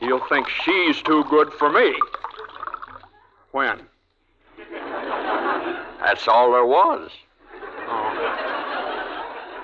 you'll 0.00 0.26
think 0.28 0.48
she's 0.48 1.00
too 1.02 1.24
good 1.30 1.52
for 1.54 1.70
me. 1.70 1.94
When? 3.52 3.80
That's 6.00 6.28
all 6.28 6.52
there 6.52 6.66
was. 6.66 7.10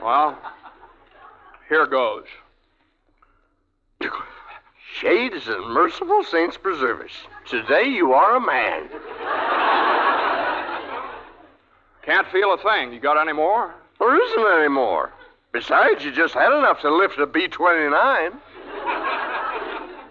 Well, 0.02 0.38
here 1.68 1.86
goes. 1.86 2.24
Shades 5.00 5.48
and 5.48 5.72
merciful 5.72 6.22
saints 6.24 6.58
preserve 6.58 7.00
us. 7.00 7.10
Today 7.48 7.84
you 7.84 8.12
are 8.12 8.36
a 8.36 8.40
man. 8.40 8.88
Can't 12.02 12.28
feel 12.28 12.52
a 12.52 12.58
thing. 12.58 12.92
You 12.92 13.00
got 13.00 13.18
any 13.18 13.32
more? 13.32 13.74
There 13.98 14.14
isn't 14.14 14.60
any 14.60 14.68
more. 14.68 15.10
Besides, 15.52 16.04
you 16.04 16.12
just 16.12 16.34
had 16.34 16.52
enough 16.56 16.82
to 16.82 16.94
lift 16.94 17.18
a 17.18 17.26
B 17.26 17.48
29. 17.48 18.32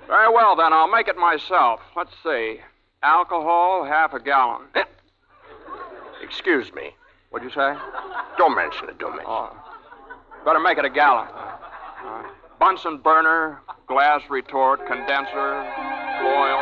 Very 0.08 0.34
well, 0.34 0.56
then. 0.56 0.74
I'll 0.74 0.90
make 0.90 1.08
it 1.08 1.18
myself. 1.18 1.82
Let's 1.96 2.14
see. 2.24 2.60
Alcohol, 3.04 3.86
half 3.86 4.14
a 4.14 4.20
gallon. 4.20 4.66
Excuse 6.24 6.74
me. 6.74 6.96
What'd 7.30 7.48
you 7.48 7.54
say? 7.54 7.76
Don't 8.40 8.56
mention 8.56 8.90
it, 8.90 8.98
don't 8.98 9.16
mention 9.16 9.32
Oh. 9.32 9.56
Better 10.46 10.60
make 10.60 10.80
it 10.80 10.86
a 10.86 10.90
gallon. 10.90 11.28
Uh, 11.28 12.24
Bunsen 12.60 12.98
burner, 12.98 13.62
glass 13.88 14.22
retort, 14.30 14.86
condenser, 14.86 15.64
oil. 16.22 16.60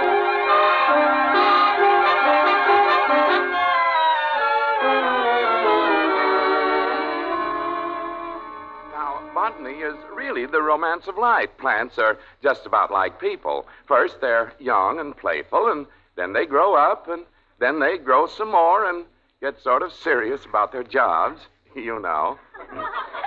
Now, 8.91 9.21
botany 9.33 9.79
is 9.79 9.95
really 10.13 10.45
the 10.45 10.62
romance 10.62 11.07
of 11.07 11.17
life. 11.17 11.49
Plants 11.57 11.97
are 11.97 12.19
just 12.43 12.67
about 12.67 12.91
like 12.91 13.19
people. 13.19 13.65
First, 13.88 14.21
they're 14.21 14.53
young 14.60 14.99
and 14.99 15.17
playful, 15.17 15.71
and 15.71 15.88
then 16.15 16.31
they 16.31 16.45
grow 16.45 16.75
up, 16.75 17.07
and 17.10 17.23
then 17.57 17.79
they 17.79 17.97
grow 17.97 18.27
some 18.27 18.51
more 18.51 18.88
and 18.88 19.05
get 19.41 19.60
sort 19.60 19.81
of 19.81 19.91
serious 19.91 20.45
about 20.45 20.71
their 20.71 20.83
jobs, 20.83 21.47
you 21.77 21.99
know. 21.99 22.37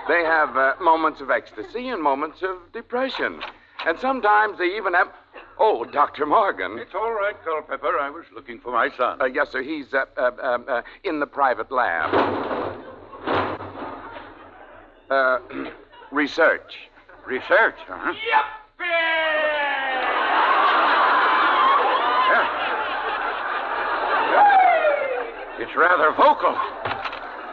They 0.08 0.24
have 0.24 0.56
uh, 0.56 0.74
moments 0.80 1.20
of 1.20 1.30
ecstasy 1.30 1.88
and 1.88 2.02
moments 2.02 2.42
of 2.42 2.56
depression. 2.72 3.40
And 3.86 3.98
sometimes 3.98 4.58
they 4.58 4.76
even 4.76 4.94
have. 4.94 5.08
Oh, 5.58 5.84
Dr. 5.84 6.26
Morgan. 6.26 6.78
It's 6.78 6.94
all 6.94 7.12
right, 7.12 7.34
Culpepper. 7.44 7.98
I 7.98 8.10
was 8.10 8.24
looking 8.34 8.58
for 8.60 8.72
my 8.72 8.88
son. 8.96 9.20
Uh, 9.20 9.26
yes, 9.26 9.50
sir. 9.50 9.62
He's 9.62 9.92
uh, 9.92 10.04
uh, 10.16 10.30
uh, 10.42 10.58
uh, 10.68 10.82
in 11.04 11.20
the 11.20 11.26
private 11.26 11.70
lab. 11.70 12.14
Uh, 15.10 15.38
research. 16.10 16.74
Research, 17.26 17.76
huh? 17.86 18.14
It's 25.58 25.76
rather 25.76 26.10
vocal. 26.12 26.56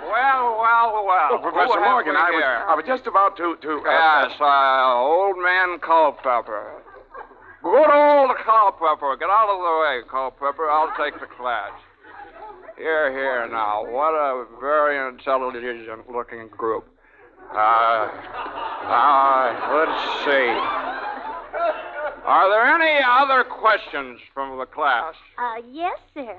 Well, 0.08 0.58
well, 0.60 1.06
well. 1.06 1.30
Oh, 1.34 1.39
Professor 1.41 1.78
Who 1.78 1.84
have 1.84 1.91
Morgan, 1.91 2.13
we 2.13 2.20
I 2.20 2.32
was. 2.32 2.65
I 2.70 2.76
was 2.76 2.86
just 2.88 3.08
about 3.08 3.36
to. 3.38 3.58
to 3.62 3.72
uh, 3.80 3.91
Yes, 3.91 4.32
uh, 4.39 4.96
old 4.96 5.38
man 5.38 5.80
Culpepper. 5.80 6.82
Good 7.63 7.91
old 7.91 8.32
Culpepper. 8.46 9.17
Get 9.20 9.30
out 9.30 9.50
of 9.52 9.60
the 9.60 9.76
way, 9.84 10.02
Culpepper. 10.10 10.70
I'll 10.70 10.93
take 10.96 11.20
the 11.20 11.28
class. 11.28 11.72
Here, 12.78 13.12
here, 13.12 13.48
now. 13.52 13.84
What 13.84 14.13
a 14.13 14.46
very 14.62 14.96
intelligent 15.10 16.10
looking 16.10 16.48
group. 16.50 16.86
Uh, 17.52 18.08
uh, 18.88 19.48
let's 19.74 20.26
see. 20.26 20.48
Are 22.28 22.50
there 22.50 22.65
any 22.76 23.04
other 23.04 23.43
questions 23.43 24.20
from 24.34 24.58
the 24.60 24.65
class? 24.65 25.15
Uh, 25.38 25.62
yes, 25.72 25.98
sir. 26.13 26.36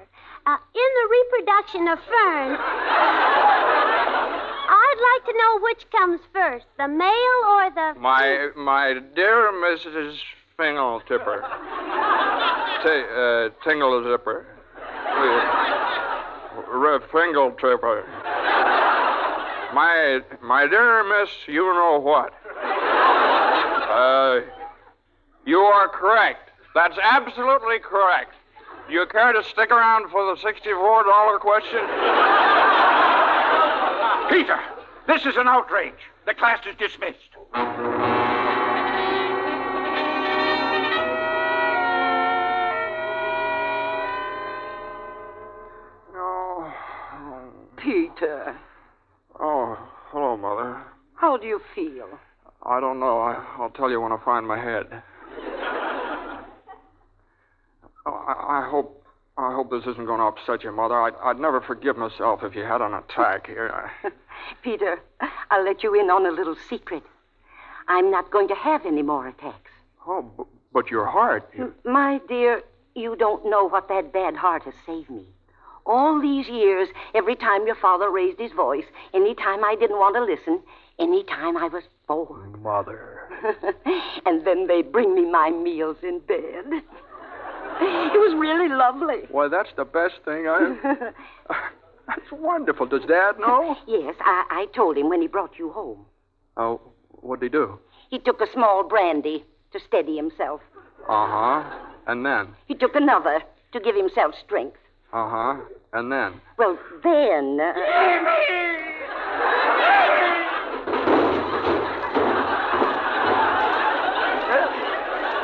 Uh, 0.48 0.56
in 0.74 0.80
the 0.80 1.08
reproduction 1.10 1.88
of 1.88 1.98
ferns, 1.98 2.58
I'd 4.70 5.00
like 5.12 5.24
to 5.26 5.32
know 5.36 5.60
which 5.60 5.84
comes 5.90 6.20
first, 6.32 6.64
the 6.78 6.88
male 6.88 7.44
or 7.50 7.68
the. 7.68 7.92
My 8.00 8.48
my 8.56 8.94
dear 9.14 9.52
Mrs. 9.52 10.16
Fingle 10.56 11.02
Tipper. 11.06 11.44
T- 12.82 13.04
uh, 13.14 13.50
Tingle 13.62 14.02
Zipper. 14.04 14.46
Fingle 17.12 17.50
Tipper. 17.60 18.06
My 19.74 20.20
my 20.42 20.66
dear 20.66 21.04
Miss, 21.04 21.28
you 21.46 21.74
know 21.74 22.00
what? 22.02 22.32
Uh, 23.86 24.40
you 25.44 25.58
are 25.58 25.88
correct. 25.88 26.48
That's 26.74 26.96
absolutely 27.02 27.80
correct. 27.80 28.32
Do 28.88 28.94
you 28.94 29.04
care 29.06 29.32
to 29.34 29.44
stick 29.44 29.70
around 29.70 30.10
for 30.10 30.34
the 30.34 30.40
sixty-four 30.40 31.04
dollar 31.04 31.38
question? 31.38 31.80
Peter, 34.30 34.58
this 35.06 35.26
is 35.26 35.36
an 35.36 35.46
outrage. 35.46 35.92
The 36.26 36.32
class 36.32 36.64
is 36.66 36.74
dismissed. 36.76 37.18
Oh, 46.16 46.72
Peter, 47.76 48.56
oh, 49.38 49.78
hello, 50.10 50.36
Mother. 50.36 50.82
how 51.14 51.36
do 51.36 51.46
you 51.46 51.60
feel? 51.74 52.08
I 52.62 52.80
don't 52.80 52.98
know. 52.98 53.18
I, 53.20 53.44
I'll 53.58 53.70
tell 53.70 53.90
you 53.90 54.00
when 54.00 54.12
I 54.12 54.18
find 54.24 54.46
my 54.46 54.58
head. 54.58 55.02
Oh, 58.06 58.24
I, 58.58 58.68
hope 58.68 59.04
I 59.36 59.54
hope 59.54 59.70
this 59.70 59.86
isn't 59.86 60.06
going 60.06 60.18
to 60.18 60.24
upset 60.24 60.64
you, 60.64 60.72
Mother. 60.72 61.00
I'd, 61.00 61.14
I'd 61.22 61.38
never 61.38 61.60
forgive 61.60 61.96
myself 61.96 62.42
if 62.42 62.56
you 62.56 62.64
had 62.64 62.80
an 62.80 62.92
attack 62.92 63.46
here. 63.46 63.90
Peter, 64.62 65.00
I'll 65.50 65.64
let 65.64 65.84
you 65.84 65.94
in 65.94 66.10
on 66.10 66.26
a 66.26 66.32
little 66.32 66.56
secret. 66.68 67.04
I'm 67.86 68.10
not 68.10 68.32
going 68.32 68.48
to 68.48 68.56
have 68.56 68.84
any 68.84 69.02
more 69.02 69.28
attacks. 69.28 69.70
Oh, 70.06 70.22
b- 70.22 70.42
but 70.72 70.90
your 70.90 71.06
heart. 71.06 71.48
You... 71.56 71.72
My 71.84 72.20
dear, 72.28 72.62
you 72.96 73.14
don't 73.14 73.48
know 73.48 73.68
what 73.68 73.88
that 73.88 74.12
bad 74.12 74.34
heart 74.34 74.64
has 74.64 74.74
saved 74.84 75.08
me. 75.08 75.26
All 75.86 76.20
these 76.20 76.48
years, 76.48 76.88
every 77.14 77.36
time 77.36 77.64
your 77.64 77.76
father 77.76 78.10
raised 78.10 78.40
his 78.40 78.52
voice, 78.52 78.84
any 79.14 79.36
time 79.36 79.64
I 79.64 79.76
didn't 79.78 79.98
want 79.98 80.16
to 80.16 80.24
listen, 80.24 80.60
any 80.98 81.22
time 81.22 81.56
I 81.56 81.68
was 81.68 81.84
bored. 82.08 82.60
Mother. 82.60 83.22
and 84.26 84.44
then 84.44 84.66
they'd 84.66 84.90
bring 84.90 85.14
me 85.14 85.30
my 85.30 85.50
meals 85.50 85.98
in 86.02 86.18
bed. 86.18 86.82
It 88.08 88.18
was 88.18 88.34
really 88.38 88.68
lovely. 88.68 89.28
Why, 89.30 89.48
that's 89.48 89.70
the 89.76 89.84
best 89.84 90.14
thing 90.24 90.48
I. 90.48 91.12
that's 92.06 92.32
wonderful. 92.32 92.86
Does 92.86 93.02
Dad 93.06 93.38
know? 93.38 93.76
Yes, 93.86 94.14
I, 94.20 94.44
I 94.50 94.66
told 94.74 94.96
him 94.96 95.08
when 95.08 95.20
he 95.22 95.28
brought 95.28 95.58
you 95.58 95.70
home. 95.70 96.04
Oh, 96.56 96.80
what'd 97.20 97.42
he 97.42 97.48
do? 97.48 97.78
He 98.10 98.18
took 98.18 98.40
a 98.40 98.50
small 98.52 98.82
brandy 98.82 99.44
to 99.72 99.78
steady 99.86 100.16
himself. 100.16 100.60
Uh 101.08 101.26
huh. 101.28 101.78
And 102.06 102.24
then? 102.26 102.48
He 102.66 102.74
took 102.74 102.96
another 102.96 103.42
to 103.72 103.80
give 103.80 103.94
himself 103.94 104.34
strength. 104.44 104.78
Uh 105.12 105.28
huh. 105.28 105.56
And 105.92 106.10
then? 106.10 106.40
Well, 106.56 106.78
then. 107.04 107.58
Uh... 107.60 107.74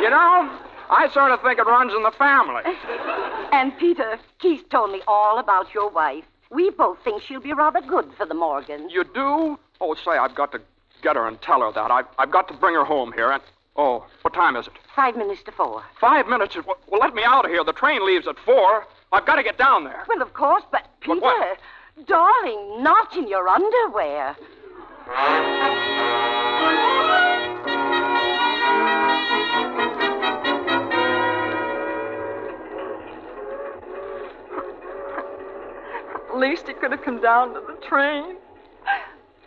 You 0.01 0.11
know, 0.11 0.64
I 0.91 1.09
sort 1.13 1.33
of 1.33 1.41
think 1.43 1.59
it 1.59 1.67
runs 1.67 1.93
in 1.95 2.03
the 2.03 2.13
family. 2.13 2.63
And 3.55 3.77
Peter, 3.79 4.19
Keith 4.41 4.69
told 4.69 4.91
me 4.91 5.01
all 5.07 5.39
about 5.39 5.73
your 5.73 5.89
wife. 5.89 6.25
We 6.51 6.71
both 6.71 6.99
think 7.05 7.23
she'll 7.23 7.41
be 7.41 7.53
rather 7.53 7.81
good 7.81 8.13
for 8.17 8.27
the 8.27 8.35
Morgans. 8.35 8.93
You 8.93 9.05
do? 9.05 9.57
Oh, 9.81 9.95
say, 9.95 10.11
I've 10.11 10.35
got 10.35 10.51
to 10.53 10.61
get 11.03 11.15
her 11.15 11.29
and 11.29 11.41
tell 11.41 11.61
her 11.61 11.71
that. 11.71 11.91
I've, 11.93 12.07
I've 12.19 12.33
got 12.33 12.49
to 12.49 12.55
bring 12.55 12.75
her 12.75 12.85
home 12.85 13.13
here. 13.13 13.31
And 13.31 13.41
oh, 13.77 14.07
what 14.23 14.35
time 14.35 14.57
is 14.57 14.67
it? 14.67 14.73
Five 14.97 15.17
minutes 15.17 15.45
to 15.45 15.53
four. 15.53 15.85
Five 16.01 16.27
minutes. 16.27 16.57
Well, 16.57 16.77
let 17.01 17.15
me 17.15 17.23
out 17.25 17.45
of 17.45 17.53
here. 17.53 17.63
The 17.63 17.73
train 17.73 18.05
leaves 18.05 18.27
at 18.27 18.39
four. 18.41 18.87
I've 19.13 19.25
got 19.25 19.37
to 19.37 19.45
get 19.45 19.57
down 19.57 19.85
there. 19.85 20.05
Well, 20.09 20.21
of 20.21 20.35
course, 20.35 20.65
but 20.73 20.89
Peter, 21.01 21.21
what? 21.21 21.59
darling, 22.07 22.83
not 22.83 23.17
in 23.17 23.29
your 23.29 23.47
underwear. 23.49 24.37
At 36.35 36.41
least 36.41 36.67
he 36.67 36.75
could 36.75 36.91
have 36.91 37.05
come 37.07 37.23
down 37.23 37.55
to 37.55 37.61
the 37.63 37.79
train. 37.87 38.35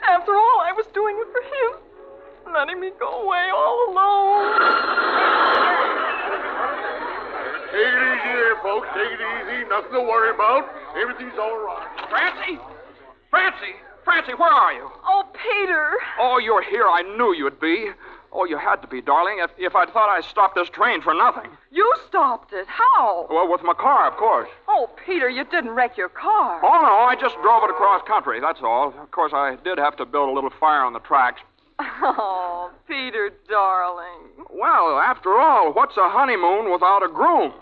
After 0.08 0.32
all, 0.32 0.60
I 0.63 0.71
was 0.71 0.88
doing 0.93 1.19
it 1.19 1.28
for 1.36 1.43
him. 1.43 2.56
Letting 2.56 2.80
me 2.80 2.91
go 2.97 3.28
away 3.28 3.52
all 3.52 3.91
alone. 3.91 4.56
Take 7.76 7.91
it 7.91 8.04
easy 8.08 8.32
there, 8.39 8.56
folks. 8.63 8.88
Take 8.95 9.12
it 9.12 9.19
easy. 9.19 9.67
Nothing 9.67 10.00
to 10.00 10.04
worry 10.08 10.32
about. 10.32 10.63
Everything's 10.95 11.36
all 11.36 11.60
right. 11.60 11.91
Francie? 12.08 12.56
Francie? 13.30 13.76
Francie, 14.06 14.39
where 14.39 14.47
are 14.47 14.71
you? 14.71 14.88
Oh, 15.04 15.28
Peter. 15.36 15.91
Oh, 16.21 16.39
you're 16.39 16.63
here. 16.63 16.88
I 16.88 17.04
knew 17.17 17.36
you'd 17.36 17.60
be. 17.60 17.91
Oh, 18.32 18.46
you 18.46 18.58
had 18.58 18.82
to 18.82 18.88
be, 18.88 19.02
darling. 19.02 19.38
If, 19.40 19.52
if 19.58 19.76
I'd 19.76 19.92
thought 19.92 20.10
I 20.10 20.22
stopped 20.22 20.56
this 20.56 20.70
train 20.70 21.02
for 21.02 21.13
nothing. 21.13 21.50
You 21.72 21.92
stopped 22.08 22.54
it. 22.54 22.68
How? 22.68 23.28
Well, 23.30 23.50
with 23.50 23.63
my 23.63 23.74
car, 23.74 24.08
of 24.12 24.18
course. 24.18 24.50
Oh, 24.68 24.90
Peter, 25.06 25.30
you 25.30 25.44
didn't 25.46 25.72
wreck 25.72 25.98
your 25.98 26.10
car. 26.10 26.60
Oh, 26.63 26.82
no, 26.82 27.08
I 27.08 27.16
just 27.20 27.36
drove 27.42 27.63
it 27.63 27.70
across 27.70 28.06
country, 28.08 28.40
that's 28.40 28.60
all. 28.62 28.94
Of 29.00 29.12
course, 29.12 29.32
I 29.34 29.56
did 29.63 29.78
have 29.78 29.96
to 29.98 30.06
build 30.06 30.30
a 30.30 30.32
little 30.34 30.52
fire 30.60 30.84
on 30.84 30.94
the 30.94 31.00
tracks. 31.00 31.42
Oh, 32.00 32.72
Peter, 32.88 33.32
darling. 33.50 34.30
Well, 34.52 35.00
after 35.00 35.38
all, 35.38 35.74
what's 35.74 35.98
a 35.98 36.10
honeymoon 36.10 36.72
without 36.72 37.04
a 37.04 37.08
groom? 37.08 37.54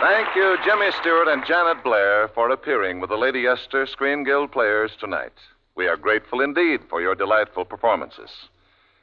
Thank 0.00 0.34
you, 0.34 0.56
Jimmy 0.64 0.90
Stewart 1.00 1.28
and 1.28 1.46
Janet 1.46 1.82
Blair, 1.82 2.28
for 2.28 2.50
appearing 2.50 3.00
with 3.00 3.10
the 3.10 3.16
Lady 3.16 3.46
Esther 3.46 3.86
Screen 3.86 4.24
Guild 4.24 4.50
players 4.52 4.90
tonight. 4.98 5.32
We 5.76 5.86
are 5.86 5.96
grateful 5.96 6.40
indeed 6.40 6.80
for 6.90 7.00
your 7.00 7.14
delightful 7.14 7.64
performances. 7.64 8.30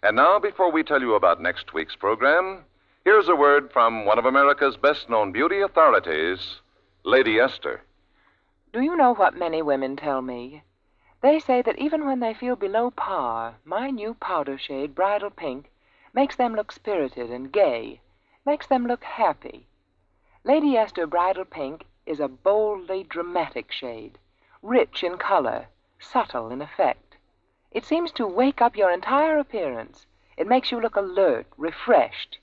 And 0.03 0.15
now, 0.15 0.37
before 0.37 0.71
we 0.71 0.83
tell 0.83 1.01
you 1.01 1.15
about 1.15 1.41
next 1.41 1.73
week's 1.73 1.95
program, 1.95 2.65
here's 3.03 3.29
a 3.29 3.35
word 3.35 3.71
from 3.71 4.05
one 4.05 4.19
of 4.19 4.25
America's 4.25 4.77
best 4.77 5.09
known 5.09 5.31
beauty 5.31 5.61
authorities, 5.61 6.59
Lady 7.03 7.39
Esther. 7.39 7.81
Do 8.73 8.81
you 8.81 8.95
know 8.95 9.13
what 9.13 9.37
many 9.37 9.61
women 9.61 9.95
tell 9.95 10.21
me? 10.21 10.61
They 11.21 11.39
say 11.39 11.61
that 11.61 11.79
even 11.79 12.05
when 12.05 12.19
they 12.19 12.33
feel 12.33 12.55
below 12.55 12.91
par, 12.91 13.55
my 13.63 13.89
new 13.89 14.13
powder 14.15 14.57
shade, 14.57 14.93
Bridal 14.93 15.29
Pink, 15.29 15.71
makes 16.13 16.35
them 16.35 16.53
look 16.53 16.71
spirited 16.71 17.31
and 17.31 17.51
gay, 17.51 18.01
makes 18.45 18.67
them 18.67 18.85
look 18.85 19.03
happy. 19.03 19.67
Lady 20.43 20.75
Esther 20.75 21.05
Bridal 21.05 21.45
Pink 21.45 21.85
is 22.07 22.19
a 22.19 22.27
boldly 22.27 23.03
dramatic 23.03 23.71
shade, 23.71 24.17
rich 24.63 25.03
in 25.03 25.19
color, 25.19 25.67
subtle 25.99 26.49
in 26.49 26.63
effect. 26.63 27.15
It 27.69 27.85
seems 27.85 28.11
to 28.13 28.25
wake 28.25 28.59
up 28.59 28.75
your 28.75 28.89
entire 28.89 29.37
appearance. 29.37 30.07
It 30.35 30.47
makes 30.47 30.71
you 30.71 30.81
look 30.81 30.95
alert, 30.95 31.45
refreshed. 31.57 32.39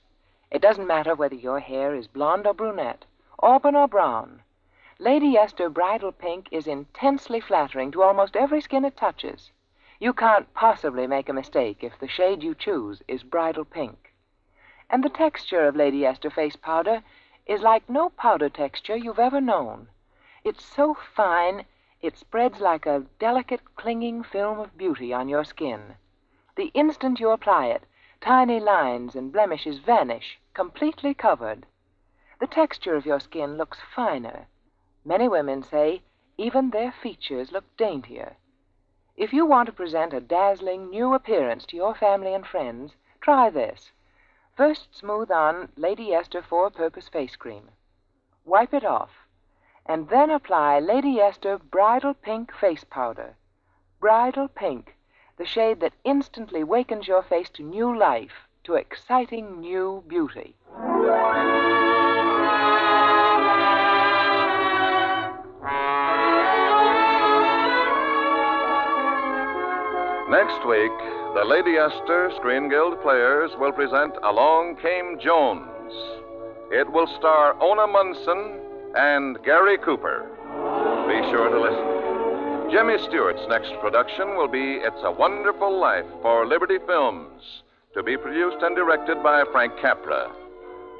It 0.49 0.61
doesn't 0.61 0.87
matter 0.87 1.13
whether 1.13 1.35
your 1.35 1.59
hair 1.59 1.93
is 1.93 2.07
blonde 2.07 2.47
or 2.47 2.53
brunette, 2.53 3.03
auburn 3.39 3.75
or 3.75 3.89
brown. 3.89 4.43
Lady 4.97 5.35
Esther 5.35 5.69
Bridal 5.69 6.13
Pink 6.13 6.47
is 6.51 6.67
intensely 6.67 7.41
flattering 7.41 7.91
to 7.91 8.01
almost 8.01 8.37
every 8.37 8.61
skin 8.61 8.85
it 8.85 8.95
touches. 8.95 9.51
You 9.99 10.13
can't 10.13 10.53
possibly 10.53 11.05
make 11.05 11.27
a 11.27 11.33
mistake 11.33 11.83
if 11.83 11.99
the 11.99 12.07
shade 12.07 12.43
you 12.43 12.55
choose 12.55 13.03
is 13.09 13.23
bridal 13.23 13.65
pink. 13.65 14.13
And 14.89 15.03
the 15.03 15.09
texture 15.09 15.67
of 15.67 15.75
Lady 15.75 16.05
Esther 16.05 16.29
face 16.29 16.55
powder 16.55 17.03
is 17.49 17.63
like 17.63 17.89
no 17.89 18.09
powder 18.11 18.47
texture 18.47 18.95
you've 18.95 19.17
ever 19.17 19.41
known. 19.41 19.87
It's 20.43 20.63
so 20.63 20.93
fine, 20.93 21.65
it 21.99 22.15
spreads 22.15 22.59
like 22.59 22.85
a 22.85 23.05
delicate, 23.17 23.75
clinging 23.75 24.21
film 24.21 24.59
of 24.59 24.77
beauty 24.77 25.11
on 25.11 25.27
your 25.27 25.43
skin. 25.43 25.95
The 26.55 26.71
instant 26.75 27.19
you 27.19 27.31
apply 27.31 27.65
it, 27.65 27.85
tiny 28.21 28.59
lines 28.59 29.15
and 29.15 29.31
blemishes 29.31 29.79
vanish, 29.79 30.37
completely 30.53 31.15
covered. 31.15 31.65
The 32.39 32.45
texture 32.45 32.95
of 32.95 33.07
your 33.07 33.19
skin 33.19 33.57
looks 33.57 33.79
finer. 33.95 34.45
Many 35.03 35.27
women 35.27 35.63
say 35.63 36.03
even 36.37 36.69
their 36.69 36.91
features 36.91 37.51
look 37.51 37.65
daintier. 37.77 38.37
If 39.17 39.33
you 39.33 39.47
want 39.47 39.65
to 39.65 39.73
present 39.73 40.13
a 40.13 40.21
dazzling 40.21 40.91
new 40.91 41.15
appearance 41.15 41.65
to 41.65 41.75
your 41.75 41.95
family 41.95 42.35
and 42.35 42.45
friends, 42.45 42.93
try 43.21 43.49
this. 43.49 43.91
First 44.59 44.93
smooth 44.93 45.31
on 45.31 45.69
Lady 45.77 46.13
Esther 46.13 46.41
Four 46.41 46.69
Purpose 46.69 47.07
Face 47.07 47.37
Cream. 47.37 47.69
Wipe 48.43 48.73
it 48.73 48.83
off, 48.83 49.11
and 49.85 50.09
then 50.09 50.29
apply 50.29 50.79
Lady 50.79 51.21
Esther 51.21 51.57
Bridal 51.57 52.13
Pink 52.13 52.51
Face 52.59 52.83
Powder. 52.83 53.37
Bridal 54.01 54.49
Pink, 54.49 54.97
the 55.37 55.45
shade 55.45 55.79
that 55.79 55.93
instantly 56.03 56.65
wakens 56.65 57.07
your 57.07 57.23
face 57.23 57.49
to 57.51 57.63
new 57.63 57.97
life, 57.97 58.49
to 58.65 58.73
exciting 58.73 59.61
new 59.61 60.03
beauty. 60.09 60.57
Next 70.29 70.67
week, 70.67 71.18
the 71.39 71.45
Lady 71.45 71.77
Esther 71.77 72.33
Screen 72.35 72.67
Guild 72.67 73.01
players 73.01 73.49
will 73.59 73.71
present 73.71 74.13
Along 74.23 74.75
Came 74.75 75.17
Jones. 75.23 75.93
It 76.69 76.91
will 76.91 77.07
star 77.17 77.55
Ona 77.63 77.87
Munson 77.87 78.59
and 78.97 79.41
Gary 79.45 79.77
Cooper. 79.77 80.27
Be 81.07 81.23
sure 81.31 81.47
to 81.47 81.61
listen. 81.61 82.71
Jimmy 82.71 82.97
Stewart's 83.07 83.47
next 83.47 83.71
production 83.79 84.35
will 84.35 84.49
be 84.49 84.83
It's 84.83 84.99
a 85.03 85.13
Wonderful 85.13 85.79
Life 85.79 86.03
for 86.21 86.45
Liberty 86.45 86.77
Films, 86.85 87.63
to 87.93 88.03
be 88.03 88.17
produced 88.17 88.61
and 88.61 88.75
directed 88.75 89.23
by 89.23 89.45
Frank 89.53 89.71
Capra. 89.79 90.29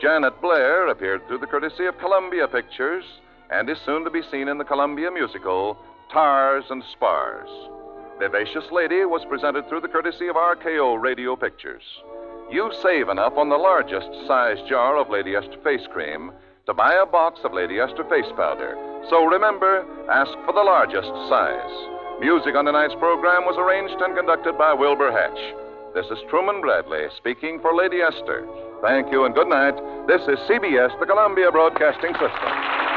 Janet 0.02 0.40
Blair 0.42 0.88
appeared 0.88 1.28
through 1.28 1.40
the 1.40 1.48
courtesy 1.48 1.86
of 1.86 2.00
Columbia 2.00 2.48
Pictures 2.48 3.04
and 3.52 3.70
is 3.70 3.78
soon 3.86 4.06
to 4.06 4.10
be 4.10 4.22
seen 4.32 4.48
in 4.48 4.58
the 4.58 4.64
Columbia 4.64 5.12
musical 5.12 5.78
Tars 6.10 6.64
and 6.70 6.82
Spars. 6.94 7.50
Vivacious 8.20 8.66
Lady 8.70 9.06
was 9.06 9.24
presented 9.30 9.70
through 9.70 9.80
the 9.80 9.88
courtesy 9.88 10.28
of 10.28 10.36
RKO 10.36 11.02
Radio 11.02 11.38
Pictures. 11.38 11.84
You 12.52 12.70
save 12.84 13.08
enough 13.08 13.38
on 13.38 13.48
the 13.48 13.56
largest 13.56 14.10
size 14.28 14.60
jar 14.68 14.98
of 14.98 15.10
Lady 15.10 15.36
Esther 15.36 15.58
face 15.64 15.88
cream 15.94 16.34
to 16.66 16.74
buy 16.74 16.96
a 16.96 17.06
box 17.06 17.40
of 17.46 17.54
Lady 17.54 17.80
Esther 17.80 18.04
face 18.10 18.28
powder. 18.36 18.76
So 19.10 19.24
remember, 19.24 19.88
ask 20.12 20.34
for 20.44 20.52
the 20.52 20.68
largest 20.68 21.08
size. 21.32 21.72
Music 22.20 22.56
on 22.56 22.66
tonight's 22.66 22.96
program 23.00 23.48
was 23.48 23.56
arranged 23.56 23.96
and 24.04 24.18
conducted 24.18 24.58
by 24.58 24.74
Wilbur 24.74 25.16
Hatch. 25.16 25.40
This 25.96 26.12
is 26.12 26.20
Truman 26.30 26.60
Bradley 26.60 27.08
speaking 27.16 27.62
for 27.62 27.74
Lady 27.74 28.02
Esther. 28.02 28.44
Thank 28.84 29.14
you 29.14 29.24
and 29.24 29.34
good 29.34 29.48
night. 29.48 29.80
This 30.12 30.28
is 30.28 30.44
CBS, 30.44 30.92
the 31.00 31.06
Columbia 31.06 31.54
Broadcasting 31.54 32.12
System. 32.20 32.89